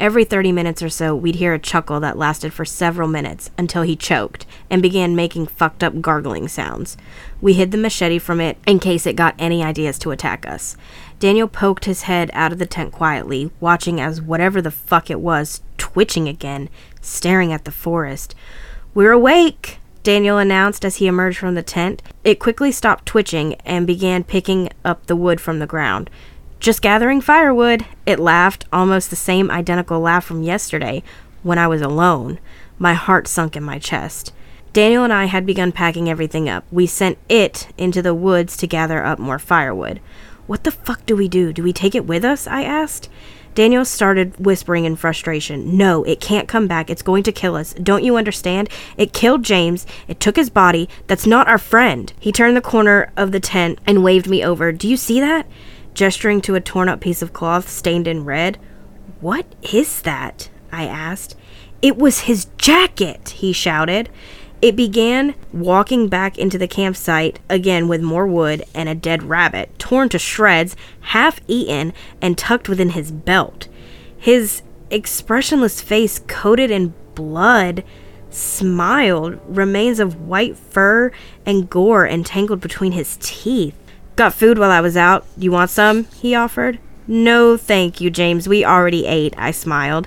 Every 0.00 0.24
30 0.24 0.50
minutes 0.50 0.82
or 0.82 0.88
so, 0.88 1.14
we'd 1.14 1.36
hear 1.36 1.54
a 1.54 1.58
chuckle 1.58 2.00
that 2.00 2.18
lasted 2.18 2.52
for 2.52 2.64
several 2.64 3.06
minutes 3.06 3.50
until 3.56 3.82
he 3.82 3.94
choked 3.94 4.44
and 4.68 4.82
began 4.82 5.14
making 5.14 5.46
fucked 5.46 5.84
up 5.84 6.00
gargling 6.00 6.48
sounds. 6.48 6.96
We 7.40 7.52
hid 7.52 7.70
the 7.70 7.78
machete 7.78 8.18
from 8.18 8.40
it 8.40 8.58
in 8.66 8.80
case 8.80 9.06
it 9.06 9.14
got 9.14 9.36
any 9.38 9.62
ideas 9.62 9.98
to 10.00 10.10
attack 10.10 10.46
us. 10.48 10.76
Daniel 11.20 11.46
poked 11.46 11.84
his 11.84 12.02
head 12.02 12.30
out 12.32 12.52
of 12.52 12.58
the 12.58 12.66
tent 12.66 12.90
quietly, 12.92 13.52
watching 13.60 14.00
as 14.00 14.20
whatever 14.20 14.60
the 14.60 14.72
fuck 14.72 15.10
it 15.10 15.20
was 15.20 15.62
twitching 15.78 16.28
again, 16.28 16.68
staring 17.00 17.52
at 17.52 17.64
the 17.64 17.70
forest. 17.70 18.34
We're 18.94 19.12
awake! 19.12 19.78
Daniel 20.02 20.38
announced 20.38 20.84
as 20.84 20.96
he 20.96 21.06
emerged 21.06 21.38
from 21.38 21.54
the 21.54 21.62
tent. 21.62 22.02
It 22.24 22.38
quickly 22.38 22.70
stopped 22.72 23.06
twitching 23.06 23.54
and 23.64 23.86
began 23.86 24.22
picking 24.22 24.68
up 24.84 25.06
the 25.06 25.16
wood 25.16 25.40
from 25.40 25.60
the 25.60 25.66
ground. 25.66 26.10
Just 26.60 26.82
gathering 26.82 27.20
firewood. 27.20 27.84
It 28.06 28.18
laughed, 28.18 28.64
almost 28.72 29.10
the 29.10 29.16
same 29.16 29.50
identical 29.50 30.00
laugh 30.00 30.24
from 30.24 30.42
yesterday, 30.42 31.02
when 31.42 31.58
I 31.58 31.66
was 31.66 31.82
alone. 31.82 32.38
My 32.78 32.94
heart 32.94 33.28
sunk 33.28 33.56
in 33.56 33.62
my 33.62 33.78
chest. 33.78 34.32
Daniel 34.72 35.04
and 35.04 35.12
I 35.12 35.26
had 35.26 35.46
begun 35.46 35.70
packing 35.70 36.08
everything 36.08 36.48
up. 36.48 36.64
We 36.72 36.86
sent 36.86 37.18
it 37.28 37.68
into 37.78 38.02
the 38.02 38.14
woods 38.14 38.56
to 38.56 38.66
gather 38.66 39.04
up 39.04 39.18
more 39.18 39.38
firewood. 39.38 40.00
What 40.46 40.64
the 40.64 40.72
fuck 40.72 41.06
do 41.06 41.14
we 41.14 41.28
do? 41.28 41.52
Do 41.52 41.62
we 41.62 41.72
take 41.72 41.94
it 41.94 42.06
with 42.06 42.24
us? 42.24 42.46
I 42.46 42.64
asked. 42.64 43.08
Daniel 43.54 43.84
started 43.84 44.44
whispering 44.44 44.84
in 44.84 44.96
frustration. 44.96 45.76
No, 45.76 46.02
it 46.02 46.20
can't 46.20 46.48
come 46.48 46.66
back. 46.66 46.90
It's 46.90 47.02
going 47.02 47.22
to 47.22 47.30
kill 47.30 47.54
us. 47.54 47.72
Don't 47.74 48.02
you 48.02 48.16
understand? 48.16 48.68
It 48.96 49.12
killed 49.12 49.44
James. 49.44 49.86
It 50.08 50.18
took 50.18 50.34
his 50.34 50.50
body. 50.50 50.88
That's 51.06 51.26
not 51.26 51.46
our 51.46 51.58
friend. 51.58 52.12
He 52.18 52.32
turned 52.32 52.56
the 52.56 52.60
corner 52.60 53.12
of 53.16 53.30
the 53.30 53.38
tent 53.38 53.78
and 53.86 54.02
waved 54.02 54.28
me 54.28 54.42
over. 54.42 54.72
Do 54.72 54.88
you 54.88 54.96
see 54.96 55.20
that? 55.20 55.46
Gesturing 55.94 56.40
to 56.42 56.54
a 56.54 56.60
torn 56.60 56.88
up 56.88 57.00
piece 57.00 57.22
of 57.22 57.32
cloth 57.32 57.68
stained 57.68 58.06
in 58.06 58.24
red. 58.24 58.58
What 59.20 59.46
is 59.62 60.02
that? 60.02 60.50
I 60.70 60.86
asked. 60.86 61.36
It 61.80 61.96
was 61.96 62.20
his 62.20 62.46
jacket, 62.58 63.30
he 63.30 63.52
shouted. 63.52 64.08
It 64.60 64.76
began 64.76 65.34
walking 65.52 66.08
back 66.08 66.38
into 66.38 66.56
the 66.56 66.66
campsite 66.66 67.38
again 67.50 67.86
with 67.86 68.00
more 68.00 68.26
wood 68.26 68.64
and 68.74 68.88
a 68.88 68.94
dead 68.94 69.22
rabbit, 69.22 69.78
torn 69.78 70.08
to 70.08 70.18
shreds, 70.18 70.74
half 71.00 71.40
eaten, 71.46 71.92
and 72.22 72.38
tucked 72.38 72.68
within 72.68 72.90
his 72.90 73.12
belt. 73.12 73.68
His 74.16 74.62
expressionless 74.90 75.82
face, 75.82 76.20
coated 76.26 76.70
in 76.70 76.94
blood, 77.14 77.84
smiled, 78.30 79.38
remains 79.46 80.00
of 80.00 80.22
white 80.22 80.56
fur 80.56 81.12
and 81.44 81.68
gore 81.68 82.06
entangled 82.06 82.60
between 82.60 82.92
his 82.92 83.18
teeth. 83.20 83.76
Got 84.16 84.34
food 84.34 84.58
while 84.58 84.70
I 84.70 84.80
was 84.80 84.96
out. 84.96 85.26
You 85.36 85.50
want 85.50 85.70
some? 85.70 86.04
He 86.04 86.34
offered. 86.36 86.78
No, 87.08 87.56
thank 87.56 88.00
you, 88.00 88.10
James. 88.10 88.48
We 88.48 88.64
already 88.64 89.06
ate, 89.06 89.34
I 89.36 89.50
smiled. 89.50 90.06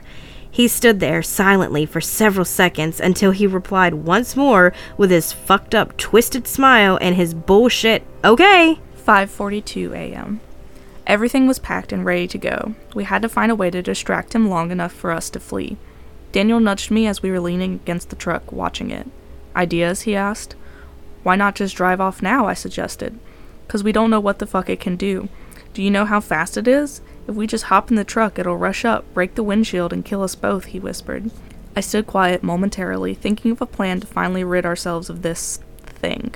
He 0.49 0.69
stood 0.69 0.99
there 0.99 1.21
silently 1.21 1.85
for 1.85 1.99
several 1.99 2.45
seconds 2.45 3.01
until 3.01 3.31
he 3.31 3.45
replied 3.45 3.93
once 3.93 4.35
more 4.35 4.73
with 4.97 5.11
his 5.11 5.33
fucked 5.33 5.75
up, 5.75 5.97
twisted 5.97 6.47
smile 6.47 6.97
and 7.01 7.15
his 7.15 7.33
bullshit, 7.33 8.03
okay. 8.23 8.79
5:42 9.05 9.93
a.m. 9.93 10.39
Everything 11.05 11.45
was 11.45 11.59
packed 11.59 11.91
and 11.91 12.05
ready 12.05 12.27
to 12.27 12.37
go. 12.37 12.75
We 12.95 13.03
had 13.03 13.21
to 13.21 13.29
find 13.29 13.51
a 13.51 13.55
way 13.55 13.69
to 13.69 13.81
distract 13.81 14.33
him 14.33 14.49
long 14.49 14.71
enough 14.71 14.93
for 14.93 15.11
us 15.11 15.29
to 15.31 15.39
flee. 15.39 15.77
Daniel 16.31 16.59
nudged 16.59 16.91
me 16.91 17.07
as 17.07 17.21
we 17.21 17.29
were 17.29 17.39
leaning 17.39 17.75
against 17.75 18.09
the 18.09 18.15
truck 18.15 18.51
watching 18.51 18.89
it. 18.89 19.07
Ideas? 19.55 20.01
he 20.01 20.15
asked. 20.15 20.55
Why 21.23 21.35
not 21.35 21.55
just 21.55 21.75
drive 21.75 22.01
off 22.01 22.21
now? 22.21 22.47
I 22.47 22.53
suggested 22.53 23.19
because 23.67 23.83
we 23.83 23.91
don't 23.91 24.09
know 24.09 24.19
what 24.19 24.39
the 24.39 24.47
fuck 24.47 24.69
it 24.69 24.79
can 24.79 24.95
do. 24.95 25.27
Do 25.73 25.83
you 25.83 25.91
know 25.91 26.05
how 26.05 26.21
fast 26.21 26.57
it 26.57 26.67
is? 26.67 27.01
If 27.27 27.35
we 27.35 27.45
just 27.45 27.65
hop 27.65 27.89
in 27.91 27.97
the 27.97 28.03
truck, 28.03 28.39
it'll 28.39 28.57
rush 28.57 28.85
up, 28.85 29.13
break 29.13 29.35
the 29.35 29.43
windshield, 29.43 29.91
and 29.91 30.05
kill 30.05 30.23
us 30.23 30.33
both, 30.33 30.65
he 30.65 30.79
whispered. 30.79 31.29
I 31.75 31.81
stood 31.81 32.07
quiet 32.07 32.41
momentarily, 32.41 33.13
thinking 33.13 33.51
of 33.51 33.61
a 33.61 33.67
plan 33.67 33.99
to 33.99 34.07
finally 34.07 34.43
rid 34.43 34.65
ourselves 34.65 35.09
of 35.09 35.21
this 35.21 35.59
thing. 35.85 36.33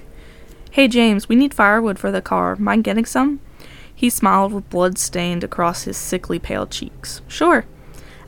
Hey, 0.69 0.87
James, 0.87 1.27
we 1.27 1.35
need 1.35 1.53
firewood 1.53 1.97
for 1.97 2.11
the 2.11 2.21
car. 2.21 2.55
Mind 2.57 2.83
getting 2.83 3.05
some? 3.05 3.39
He 3.93 4.09
smiled 4.09 4.53
with 4.53 4.69
blood 4.69 4.97
stained 4.97 5.43
across 5.43 5.83
his 5.83 5.97
sickly 5.97 6.39
pale 6.39 6.67
cheeks. 6.67 7.21
Sure. 7.27 7.65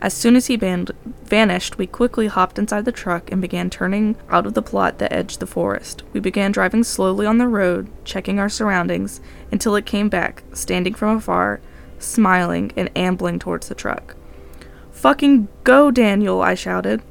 As 0.04 0.14
soon 0.14 0.36
as 0.36 0.48
he 0.48 0.58
vanished, 0.58 1.78
we 1.78 1.88
quickly 1.88 2.28
hopped 2.28 2.60
inside 2.60 2.84
the 2.84 2.92
truck 2.92 3.32
and 3.32 3.42
began 3.42 3.70
turning 3.70 4.18
out 4.30 4.46
of 4.46 4.54
the 4.54 4.62
plot 4.62 4.98
that 4.98 5.14
edged 5.14 5.40
the 5.40 5.48
forest. 5.48 6.04
We 6.12 6.20
began 6.20 6.52
driving 6.52 6.84
slowly 6.84 7.26
on 7.26 7.38
the 7.38 7.48
road, 7.48 7.90
checking 8.04 8.38
our 8.38 8.50
surroundings, 8.50 9.22
until 9.50 9.78
it 9.78 9.86
came 9.86 10.10
back, 10.10 10.44
standing 10.52 10.94
from 10.94 11.16
afar, 11.16 11.62
smiling 12.00 12.74
and 12.76 12.92
ambling 12.98 13.40
towards 13.40 13.70
the 13.70 13.76
truck. 13.76 14.18
Fucking 14.92 15.48
go, 15.64 15.90
Daniel, 15.90 16.42
I 16.42 16.54
shouted. 16.56 17.02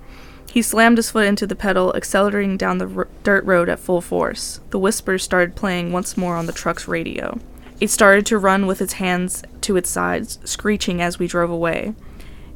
He 0.52 0.60
slammed 0.60 0.98
his 0.98 1.10
foot 1.10 1.26
into 1.26 1.46
the 1.46 1.56
pedal, 1.56 1.96
accelerating 1.96 2.58
down 2.58 2.76
the 2.76 2.88
r- 2.94 3.08
dirt 3.22 3.42
road 3.46 3.70
at 3.70 3.80
full 3.80 4.02
force. 4.02 4.60
The 4.68 4.78
whispers 4.78 5.22
started 5.22 5.56
playing 5.56 5.92
once 5.92 6.18
more 6.18 6.36
on 6.36 6.44
the 6.44 6.52
truck's 6.52 6.86
radio. 6.86 7.40
It 7.80 7.88
started 7.88 8.26
to 8.26 8.36
run 8.36 8.66
with 8.66 8.82
its 8.82 8.92
hands 8.94 9.42
to 9.62 9.78
its 9.78 9.88
sides, 9.88 10.38
screeching 10.44 11.00
as 11.00 11.18
we 11.18 11.26
drove 11.26 11.48
away. 11.50 11.94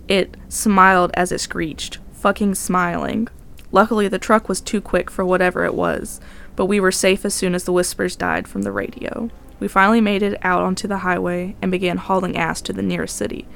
It 0.08 0.36
smiled 0.48 1.10
as 1.14 1.32
it 1.32 1.40
screeched, 1.40 1.98
fucking 2.12 2.54
smiling. 2.54 3.28
Luckily, 3.72 4.08
the 4.08 4.18
truck 4.18 4.48
was 4.48 4.60
too 4.60 4.80
quick 4.80 5.10
for 5.10 5.24
whatever 5.24 5.64
it 5.64 5.74
was, 5.74 6.20
but 6.54 6.66
we 6.66 6.78
were 6.78 6.92
safe 6.92 7.24
as 7.24 7.34
soon 7.34 7.54
as 7.54 7.64
the 7.64 7.72
whispers 7.72 8.14
died 8.14 8.46
from 8.46 8.62
the 8.62 8.72
radio. 8.72 9.30
We 9.58 9.68
finally 9.68 10.00
made 10.00 10.22
it 10.22 10.38
out 10.42 10.62
onto 10.62 10.86
the 10.86 10.98
highway 10.98 11.56
and 11.60 11.70
began 11.70 11.96
hauling 11.96 12.36
ass 12.36 12.60
to 12.62 12.72
the 12.72 12.82
nearest 12.82 13.16
city. 13.16 13.48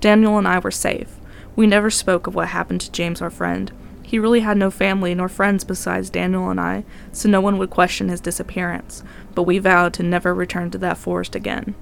Daniel 0.00 0.38
and 0.38 0.46
I 0.46 0.58
were 0.58 0.70
safe. 0.70 1.16
We 1.56 1.66
never 1.66 1.90
spoke 1.90 2.26
of 2.26 2.34
what 2.34 2.48
happened 2.48 2.82
to 2.82 2.92
James, 2.92 3.22
our 3.22 3.30
friend. 3.30 3.72
He 4.02 4.18
really 4.18 4.40
had 4.40 4.56
no 4.56 4.70
family 4.70 5.14
nor 5.14 5.28
friends 5.28 5.64
besides 5.64 6.10
Daniel 6.10 6.50
and 6.50 6.60
I, 6.60 6.84
so 7.10 7.28
no 7.28 7.40
one 7.40 7.58
would 7.58 7.70
question 7.70 8.08
his 8.08 8.20
disappearance, 8.20 9.02
but 9.34 9.42
we 9.42 9.58
vowed 9.58 9.94
to 9.94 10.02
never 10.02 10.32
return 10.32 10.70
to 10.70 10.78
that 10.78 10.98
forest 10.98 11.34
again. 11.34 11.74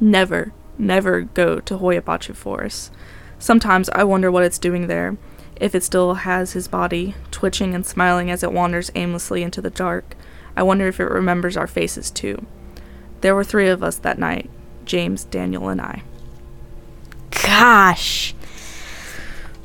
Never, 0.00 0.52
never 0.78 1.22
go 1.22 1.60
to 1.60 1.78
Hoia 1.78 2.00
Baciu 2.00 2.34
Forest. 2.34 2.92
Sometimes 3.38 3.88
I 3.90 4.04
wonder 4.04 4.30
what 4.30 4.44
it's 4.44 4.58
doing 4.58 4.86
there, 4.86 5.16
if 5.56 5.74
it 5.74 5.82
still 5.82 6.14
has 6.14 6.52
his 6.52 6.68
body, 6.68 7.14
twitching 7.30 7.74
and 7.74 7.86
smiling 7.86 8.30
as 8.30 8.42
it 8.42 8.52
wanders 8.52 8.90
aimlessly 8.94 9.42
into 9.42 9.60
the 9.60 9.70
dark. 9.70 10.16
I 10.56 10.62
wonder 10.62 10.88
if 10.88 10.98
it 10.98 11.04
remembers 11.04 11.56
our 11.56 11.66
faces 11.66 12.10
too. 12.10 12.44
There 13.20 13.34
were 13.34 13.44
three 13.44 13.68
of 13.68 13.82
us 13.82 13.96
that 13.98 14.18
night 14.18 14.50
James, 14.84 15.24
Daniel, 15.24 15.68
and 15.68 15.80
I. 15.80 16.02
Gosh. 17.30 18.34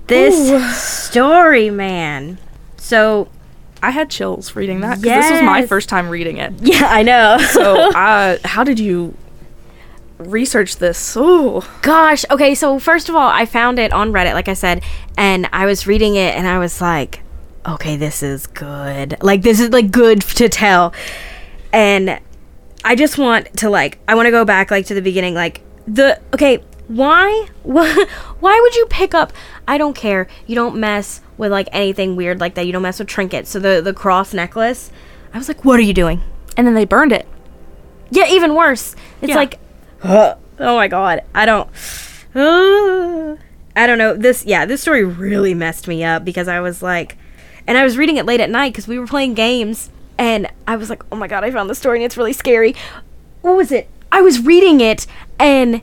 This 0.07 0.49
Ooh. 0.49 0.61
story, 0.73 1.69
man. 1.69 2.37
So. 2.77 3.29
I 3.81 3.89
had 3.91 4.09
chills 4.09 4.55
reading 4.55 4.79
that 4.79 5.01
because 5.01 5.05
yes. 5.05 5.25
this 5.25 5.41
was 5.41 5.45
my 5.45 5.65
first 5.65 5.89
time 5.89 6.07
reading 6.07 6.37
it. 6.37 6.53
Yeah, 6.61 6.87
I 6.89 7.03
know. 7.03 7.37
so, 7.51 7.75
uh, 7.95 8.37
how 8.45 8.63
did 8.63 8.79
you 8.79 9.13
research 10.23 10.77
this. 10.77 11.15
Oh 11.17 11.67
gosh. 11.81 12.25
Okay, 12.29 12.55
so 12.55 12.79
first 12.79 13.09
of 13.09 13.15
all, 13.15 13.27
I 13.27 13.45
found 13.45 13.79
it 13.79 13.93
on 13.93 14.11
Reddit, 14.11 14.33
like 14.33 14.47
I 14.47 14.53
said, 14.53 14.83
and 15.17 15.47
I 15.51 15.65
was 15.65 15.87
reading 15.87 16.15
it, 16.15 16.35
and 16.35 16.47
I 16.47 16.59
was 16.59 16.81
like, 16.81 17.21
okay, 17.65 17.95
this 17.95 18.23
is 18.23 18.47
good. 18.47 19.17
Like 19.21 19.41
this 19.41 19.59
is 19.59 19.69
like 19.69 19.91
good 19.91 20.21
to 20.21 20.49
tell, 20.49 20.93
and 21.71 22.19
I 22.83 22.95
just 22.95 23.17
want 23.17 23.55
to 23.57 23.69
like 23.69 23.99
I 24.07 24.15
want 24.15 24.27
to 24.27 24.31
go 24.31 24.45
back 24.45 24.71
like 24.71 24.85
to 24.87 24.93
the 24.93 25.01
beginning, 25.01 25.33
like 25.33 25.61
the 25.87 26.19
okay. 26.33 26.63
Why? 26.87 27.47
Why 27.63 28.59
would 28.61 28.75
you 28.75 28.85
pick 28.87 29.13
up? 29.13 29.31
I 29.65 29.77
don't 29.77 29.95
care. 29.95 30.27
You 30.45 30.55
don't 30.55 30.75
mess 30.75 31.21
with 31.37 31.49
like 31.49 31.69
anything 31.71 32.17
weird 32.17 32.41
like 32.41 32.55
that. 32.55 32.65
You 32.65 32.73
don't 32.73 32.81
mess 32.81 32.99
with 32.99 33.07
trinkets. 33.07 33.49
So 33.49 33.59
the 33.59 33.81
the 33.81 33.93
cross 33.93 34.33
necklace. 34.33 34.91
I 35.33 35.37
was 35.37 35.47
like, 35.47 35.63
what 35.63 35.79
are 35.79 35.83
you 35.83 35.93
doing? 35.93 36.21
And 36.57 36.67
then 36.67 36.73
they 36.73 36.85
burned 36.85 37.13
it. 37.13 37.25
Yeah, 38.11 38.27
even 38.27 38.53
worse. 38.53 38.95
It's 39.21 39.29
yeah. 39.29 39.35
like 39.35 39.59
oh 40.03 40.37
my 40.59 40.87
god. 40.87 41.21
I 41.33 41.45
don't. 41.45 41.69
Uh, 42.35 43.37
I 43.75 43.87
don't 43.87 43.97
know. 43.97 44.15
This, 44.15 44.45
yeah, 44.45 44.65
this 44.65 44.81
story 44.81 45.03
really 45.03 45.53
messed 45.53 45.87
me 45.87 46.03
up 46.03 46.25
because 46.25 46.47
I 46.47 46.59
was 46.59 46.81
like, 46.81 47.17
and 47.65 47.77
I 47.77 47.83
was 47.83 47.97
reading 47.97 48.17
it 48.17 48.25
late 48.25 48.41
at 48.41 48.49
night 48.49 48.73
because 48.73 48.87
we 48.87 48.99
were 48.99 49.07
playing 49.07 49.33
games, 49.33 49.89
and 50.17 50.47
I 50.67 50.75
was 50.75 50.89
like, 50.89 51.03
oh 51.11 51.15
my 51.15 51.27
god, 51.27 51.43
I 51.43 51.51
found 51.51 51.69
the 51.69 51.75
story 51.75 51.99
and 51.99 52.05
it's 52.05 52.17
really 52.17 52.33
scary. 52.33 52.75
What 53.41 53.55
was 53.55 53.71
it? 53.71 53.89
I 54.11 54.21
was 54.21 54.41
reading 54.41 54.79
it, 54.81 55.07
and 55.39 55.81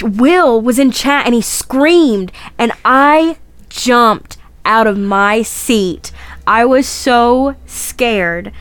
Will 0.00 0.60
was 0.60 0.78
in 0.78 0.90
chat 0.90 1.26
and 1.26 1.34
he 1.34 1.42
screamed, 1.42 2.32
and 2.58 2.72
I 2.84 3.38
jumped 3.68 4.38
out 4.64 4.86
of 4.86 4.98
my 4.98 5.42
seat. 5.42 6.10
I 6.46 6.64
was 6.64 6.88
so 6.88 7.56
scared. 7.66 8.52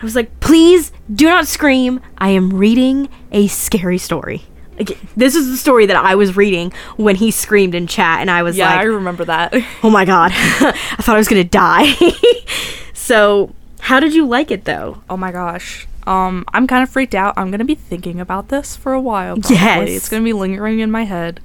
I 0.00 0.04
was 0.04 0.14
like, 0.14 0.40
please 0.40 0.92
do 1.12 1.26
not 1.26 1.46
scream. 1.46 2.00
I 2.18 2.30
am 2.30 2.54
reading 2.54 3.08
a 3.32 3.48
scary 3.48 3.98
story 3.98 4.44
This 5.16 5.34
is 5.34 5.48
the 5.50 5.56
story 5.56 5.86
that 5.86 5.96
I 5.96 6.14
was 6.14 6.36
reading 6.36 6.72
when 6.96 7.16
he 7.16 7.30
screamed 7.30 7.74
in 7.74 7.86
chat, 7.86 8.20
and 8.20 8.30
I 8.30 8.42
was 8.42 8.56
like 8.58 8.68
Yeah, 8.70 8.80
I 8.80 8.84
remember 8.84 9.24
that. 9.26 9.52
"Oh 9.82 9.90
my 9.90 10.04
god!" 10.04 10.32
I 10.34 10.72
thought 11.00 11.14
I 11.16 11.18
was 11.18 11.28
gonna 11.28 11.44
die. 11.44 11.94
so, 12.94 13.54
how 13.80 14.00
did 14.00 14.14
you 14.14 14.26
like 14.26 14.50
it 14.50 14.64
though? 14.64 15.02
oh 15.08 15.16
my 15.16 15.32
gosh. 15.32 15.86
Um, 16.06 16.44
I'm 16.54 16.66
kind 16.66 16.82
of 16.82 16.88
freaked 16.88 17.14
out. 17.14 17.34
I'm 17.36 17.50
gonna 17.50 17.64
be 17.64 17.74
thinking 17.74 18.20
about 18.20 18.48
this 18.48 18.74
for 18.74 18.92
a 18.92 19.00
while. 19.00 19.36
Probably. 19.36 19.56
Yes. 19.56 19.88
it's 19.90 20.08
gonna 20.08 20.24
be 20.24 20.32
lingering 20.32 20.80
in 20.80 20.90
my 20.90 21.04
head. 21.04 21.40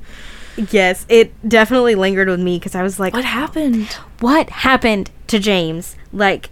Yes, 0.71 1.05
it 1.09 1.33
definitely 1.47 1.95
lingered 1.95 2.29
with 2.29 2.39
me 2.39 2.57
because 2.57 2.75
I 2.75 2.81
was 2.83 2.99
like, 2.99 3.13
What 3.13 3.25
happened? 3.25 3.87
what 4.21 4.49
happened 4.49 5.11
to 5.27 5.37
James? 5.39 5.97
Like, 6.13 6.49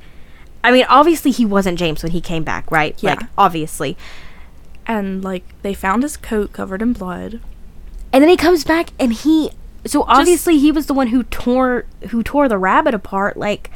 I 0.64 0.72
mean, 0.72 0.86
obviously 0.90 1.32
he 1.32 1.46
wasn't 1.46 1.80
James 1.80 2.04
when 2.04 2.12
he 2.12 2.20
came 2.20 2.44
back, 2.44 2.70
right? 2.70 3.02
Like, 3.02 3.22
Yeah. 3.22 3.28
obviously. 3.38 3.98
And 4.86 5.24
like 5.24 5.44
they 5.62 5.74
found 5.74 6.04
his 6.04 6.18
coat 6.18 6.54
covered 6.54 6.82
in 6.82 6.94
blood. 6.94 7.40
And 8.12 8.22
then 8.22 8.30
he 8.30 8.38
comes 8.38 8.64
back 8.64 8.90
and 9.00 9.14
he 9.14 9.52
so 9.86 10.04
obviously 10.08 10.60
he 10.60 10.72
was 10.72 10.86
the 10.86 10.94
one 10.94 11.08
who 11.08 11.24
tore 11.24 11.86
who 12.10 12.24
tore 12.24 12.48
the 12.48 12.58
rabbit 12.58 12.94
apart. 12.94 13.38
Like, 13.38 13.70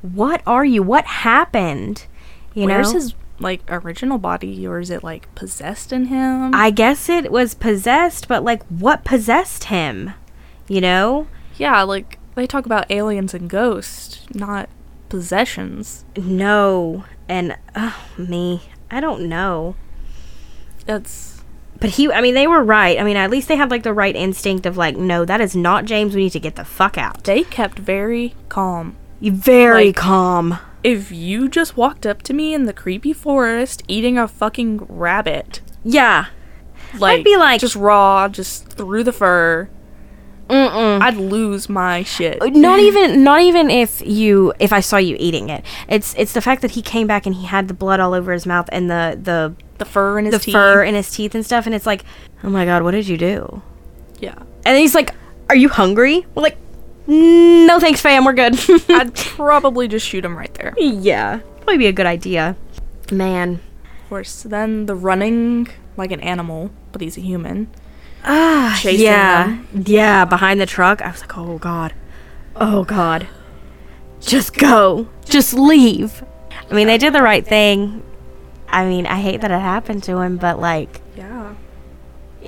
what 0.00 0.42
are 0.46 0.64
you? 0.64 0.82
What 0.82 1.04
happened? 1.04 2.06
You 2.54 2.66
Where's 2.66 2.92
know? 2.92 3.00
his 3.00 3.14
like 3.38 3.62
original 3.68 4.18
body, 4.18 4.66
or 4.66 4.78
is 4.78 4.90
it 4.90 5.02
like 5.02 5.32
possessed 5.34 5.92
in 5.92 6.06
him? 6.06 6.54
I 6.54 6.70
guess 6.70 7.08
it 7.08 7.32
was 7.32 7.54
possessed, 7.54 8.28
but 8.28 8.44
like 8.44 8.62
what 8.66 9.04
possessed 9.04 9.64
him? 9.64 10.12
You 10.68 10.80
know? 10.80 11.26
yeah, 11.56 11.82
like 11.82 12.18
they 12.34 12.46
talk 12.46 12.66
about 12.66 12.90
aliens 12.90 13.34
and 13.34 13.48
ghosts, 13.48 14.26
not 14.34 14.68
possessions. 15.08 16.04
No. 16.16 17.04
And 17.28 17.56
oh 17.76 18.08
me. 18.16 18.62
I 18.90 19.00
don't 19.00 19.28
know. 19.28 19.76
That's 20.86 21.42
But 21.80 21.90
he, 21.90 22.10
I 22.12 22.20
mean, 22.20 22.34
they 22.34 22.46
were 22.46 22.62
right. 22.62 22.98
I 22.98 23.04
mean, 23.04 23.16
at 23.16 23.30
least 23.30 23.48
they 23.48 23.56
had 23.56 23.70
like 23.70 23.82
the 23.82 23.92
right 23.92 24.14
instinct 24.16 24.66
of 24.66 24.76
like, 24.76 24.96
no, 24.96 25.24
that 25.24 25.40
is 25.40 25.54
not 25.56 25.84
James. 25.84 26.14
We 26.14 26.24
need 26.24 26.30
to 26.30 26.40
get 26.40 26.56
the 26.56 26.64
fuck 26.64 26.96
out. 26.98 27.24
they 27.24 27.42
kept 27.44 27.78
very 27.78 28.34
calm. 28.48 28.96
Very 29.20 29.86
Like- 29.86 29.96
calm. 29.96 30.58
If 30.84 31.12
you 31.12 31.48
just 31.48 31.76
walked 31.76 32.04
up 32.06 32.22
to 32.22 32.34
me 32.34 32.52
in 32.54 32.64
the 32.64 32.72
creepy 32.72 33.12
forest 33.12 33.84
eating 33.86 34.18
a 34.18 34.26
fucking 34.26 34.84
rabbit, 34.88 35.60
Yeah. 35.84 36.26
like 36.98 37.18
I'd 37.20 37.24
be 37.24 37.36
like- 37.36 37.60
just 37.60 37.76
raw, 37.76 38.26
just 38.28 38.66
through 38.68 39.04
the 39.04 39.12
fur, 39.12 39.68
Mm-mm. 40.50 41.00
I'd 41.00 41.16
lose 41.16 41.68
my 41.68 42.02
shit. 42.02 42.42
Uh, 42.42 42.46
not 42.46 42.78
even, 42.80 43.22
not 43.24 43.40
even 43.42 43.70
if 43.70 44.02
you, 44.04 44.52
if 44.58 44.72
I 44.72 44.80
saw 44.80 44.96
you 44.98 45.16
eating 45.18 45.48
it. 45.48 45.64
It's, 45.88 46.14
it's 46.18 46.32
the 46.32 46.40
fact 46.42 46.60
that 46.62 46.72
he 46.72 46.82
came 46.82 47.06
back 47.06 47.24
and 47.26 47.34
he 47.36 47.46
had 47.46 47.68
the 47.68 47.74
blood 47.74 48.00
all 48.00 48.12
over 48.12 48.32
his 48.32 48.44
mouth 48.44 48.68
and 48.72 48.90
the, 48.90 49.18
the, 49.22 49.54
The 49.78 49.84
fur 49.84 50.18
in 50.18 50.26
his 50.26 50.34
the 50.34 50.38
teeth. 50.40 50.52
fur 50.54 50.82
in 50.84 50.94
his 50.94 51.10
teeth 51.10 51.34
and 51.34 51.44
stuff. 51.44 51.66
And 51.66 51.74
it's 51.74 51.86
like, 51.86 52.04
oh 52.44 52.50
my 52.50 52.64
god, 52.64 52.82
what 52.82 52.92
did 52.92 53.08
you 53.08 53.16
do? 53.18 53.62
Yeah. 54.20 54.38
And 54.64 54.78
he's 54.78 54.94
like, 54.94 55.14
are 55.48 55.56
you 55.56 55.68
hungry? 55.68 56.24
We're 56.34 56.42
like, 56.42 56.56
no, 57.06 57.78
thanks, 57.80 58.00
fam. 58.00 58.24
We're 58.24 58.32
good. 58.32 58.54
I'd 58.88 59.14
probably 59.14 59.88
just 59.88 60.06
shoot 60.06 60.24
him 60.24 60.36
right 60.38 60.52
there. 60.54 60.72
yeah, 60.78 61.40
probably 61.56 61.78
be 61.78 61.86
a 61.88 61.92
good 61.92 62.06
idea. 62.06 62.56
Man, 63.10 63.54
Of 64.04 64.08
course. 64.08 64.44
Then 64.44 64.86
the 64.86 64.94
running 64.94 65.68
like 65.96 66.12
an 66.12 66.20
animal, 66.20 66.70
but 66.92 67.00
he's 67.00 67.16
a 67.18 67.20
human. 67.20 67.68
Ah, 68.24 68.78
chasing 68.80 69.04
yeah, 69.04 69.46
them. 69.72 69.84
yeah, 69.84 70.24
behind 70.24 70.60
the 70.60 70.66
truck. 70.66 71.02
I 71.02 71.10
was 71.10 71.20
like, 71.22 71.36
oh 71.36 71.58
god, 71.58 71.92
oh 72.54 72.84
god, 72.84 73.26
just 74.20 74.54
go, 74.56 75.08
just 75.24 75.52
leave. 75.54 76.22
I 76.70 76.74
mean, 76.74 76.86
they 76.86 76.98
did 76.98 77.12
the 77.12 77.20
right 77.22 77.44
thing. 77.44 78.04
I 78.72 78.86
mean, 78.86 79.06
I 79.06 79.20
hate 79.20 79.42
that 79.42 79.50
it 79.50 79.60
happened 79.60 80.02
to 80.04 80.18
him, 80.18 80.38
but 80.38 80.58
like, 80.58 81.00
Yeah. 81.16 81.54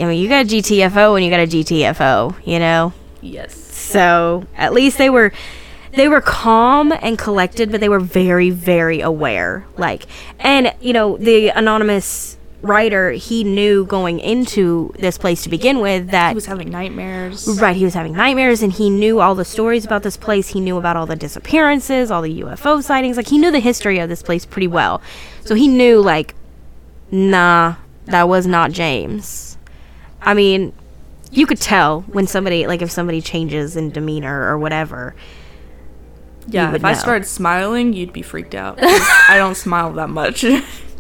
I 0.01 0.07
mean, 0.07 0.21
you 0.21 0.29
got 0.29 0.47
a 0.47 0.49
GTFO 0.49 1.15
and 1.15 1.25
you 1.25 1.31
got 1.31 1.41
a 1.41 1.47
GTFO, 1.47 2.35
you 2.45 2.59
know. 2.59 2.93
Yes. 3.21 3.55
So 3.55 4.45
at 4.57 4.73
least 4.73 4.99
they 4.99 5.09
were, 5.11 5.33
they 5.93 6.09
were 6.09 6.21
calm 6.21 6.93
and 6.93 7.17
collected, 7.17 7.71
but 7.71 7.81
they 7.81 7.89
were 7.89 8.01
very, 8.01 8.51
very 8.51 9.01
aware. 9.01 9.67
Like, 9.77 10.07
and 10.41 10.75
you 10.81 10.93
know, 10.93 11.17
the 11.17 11.49
anonymous 11.51 12.37
writer, 12.65 13.13
he 13.13 13.45
knew 13.45 13.85
going 13.85 14.19
into 14.19 14.93
this 14.99 15.19
place 15.19 15.43
to 15.45 15.49
begin 15.49 15.81
with 15.81 16.11
that 16.11 16.31
He 16.31 16.35
was 16.35 16.47
having 16.47 16.71
nightmares. 16.71 17.47
Right, 17.61 17.77
he 17.77 17.85
was 17.85 17.95
having 17.95 18.15
nightmares 18.15 18.63
and 18.63 18.73
he 18.73 18.91
knew 18.91 19.21
all 19.21 19.35
the 19.35 19.45
stories 19.45 19.85
about 19.85 20.03
this 20.03 20.17
place. 20.17 20.49
He 20.49 20.61
knew 20.61 20.77
about 20.77 20.97
all 20.97 21.07
the 21.07 21.17
disappearances, 21.17 22.11
all 22.11 22.23
the 22.23 22.41
UFO 22.43 22.83
sightings. 22.83 23.17
Like 23.17 23.29
he 23.29 23.39
knew 23.39 23.51
the 23.51 23.61
history 23.61 23.99
of 23.99 24.09
this 24.09 24.23
place 24.23 24.45
pretty 24.45 24.69
well. 24.69 25.01
So 25.45 25.55
he 25.55 25.69
knew 25.69 26.01
like 26.01 26.35
nah, 27.11 27.77
that 28.07 28.29
was 28.29 28.47
not 28.47 28.73
James. 28.73 29.57
I 30.21 30.35
mean, 30.35 30.73
you 31.31 31.47
could 31.47 31.61
tell 31.61 32.03
when 32.03 32.27
somebody 32.27 32.67
like 32.67 32.83
if 32.83 32.91
somebody 32.91 33.21
changes 33.21 33.77
in 33.77 33.91
demeanor 33.91 34.49
or 34.49 34.59
whatever. 34.59 35.15
Yeah, 36.47 36.75
if 36.75 36.85
I 36.85 36.93
started 36.93 37.27
smiling, 37.27 37.95
you'd 37.95 38.13
be 38.13 38.21
freaked 38.21 38.55
out. 38.55 38.79
I 38.83 39.37
don't 39.37 39.55
smile 39.55 39.93
that 39.95 40.11
much. 40.11 40.45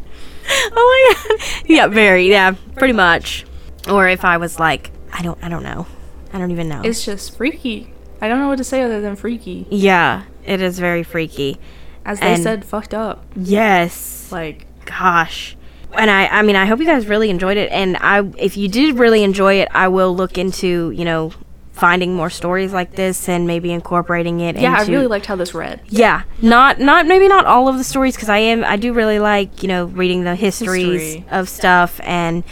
Oh 0.76 1.14
my 1.28 1.36
god. 1.36 1.40
Yeah, 1.66 1.86
very. 1.88 2.28
Yeah, 2.30 2.54
pretty 2.76 2.94
much. 2.94 3.44
Or 3.88 4.08
if 4.08 4.24
I 4.24 4.36
was 4.36 4.58
like, 4.58 4.90
I 5.12 5.22
don't 5.22 5.38
I 5.42 5.48
don't 5.48 5.62
know. 5.62 5.86
I 6.32 6.38
don't 6.38 6.50
even 6.50 6.68
know. 6.68 6.82
it's 6.84 7.04
just 7.04 7.36
freaky. 7.36 7.92
I 8.20 8.28
don't 8.28 8.38
know 8.40 8.48
what 8.48 8.58
to 8.58 8.64
say 8.64 8.82
other 8.82 9.00
than 9.00 9.16
freaky. 9.16 9.66
yeah, 9.70 10.24
it 10.44 10.60
is 10.60 10.78
very 10.78 11.02
freaky. 11.02 11.58
As 12.04 12.20
they 12.20 12.34
And- 12.34 12.42
said, 12.42 12.64
fucked 12.64 12.94
up. 12.94 13.24
Yes. 13.36 14.30
Like, 14.32 14.66
gosh 14.84 15.56
and 15.96 16.10
i 16.10 16.26
i 16.26 16.42
mean 16.42 16.56
i 16.56 16.66
hope 16.66 16.80
you 16.80 16.84
guys 16.84 17.06
really 17.06 17.30
enjoyed 17.30 17.56
it 17.56 17.70
and 17.70 17.96
i 18.00 18.18
if 18.36 18.56
you 18.56 18.66
did 18.68 18.98
really 18.98 19.22
enjoy 19.22 19.54
it 19.54 19.68
i 19.70 19.86
will 19.86 20.14
look 20.14 20.36
into 20.36 20.90
you 20.90 21.04
know 21.04 21.30
finding 21.74 22.14
more 22.14 22.30
stories 22.30 22.72
like 22.72 22.94
this 22.94 23.28
and 23.28 23.46
maybe 23.48 23.72
incorporating 23.72 24.38
it 24.40 24.56
yeah, 24.56 24.76
I 24.78 24.84
really 24.84 25.08
liked 25.08 25.26
how 25.26 25.34
this 25.34 25.52
read. 25.54 25.80
yeah 25.88 26.22
not 26.40 26.78
not 26.78 27.04
maybe 27.06 27.26
not 27.26 27.46
all 27.46 27.66
of 27.68 27.76
the 27.78 27.84
stories 27.84 28.14
because 28.14 28.28
i 28.28 28.38
am 28.38 28.62
i 28.64 28.76
do 28.76 28.92
really 28.92 29.18
like 29.18 29.60
you 29.62 29.68
know 29.68 29.86
reading 29.86 30.22
the 30.22 30.36
histories 30.36 31.14
History. 31.14 31.26
of 31.32 31.48
stuff 31.48 32.00
and 32.04 32.44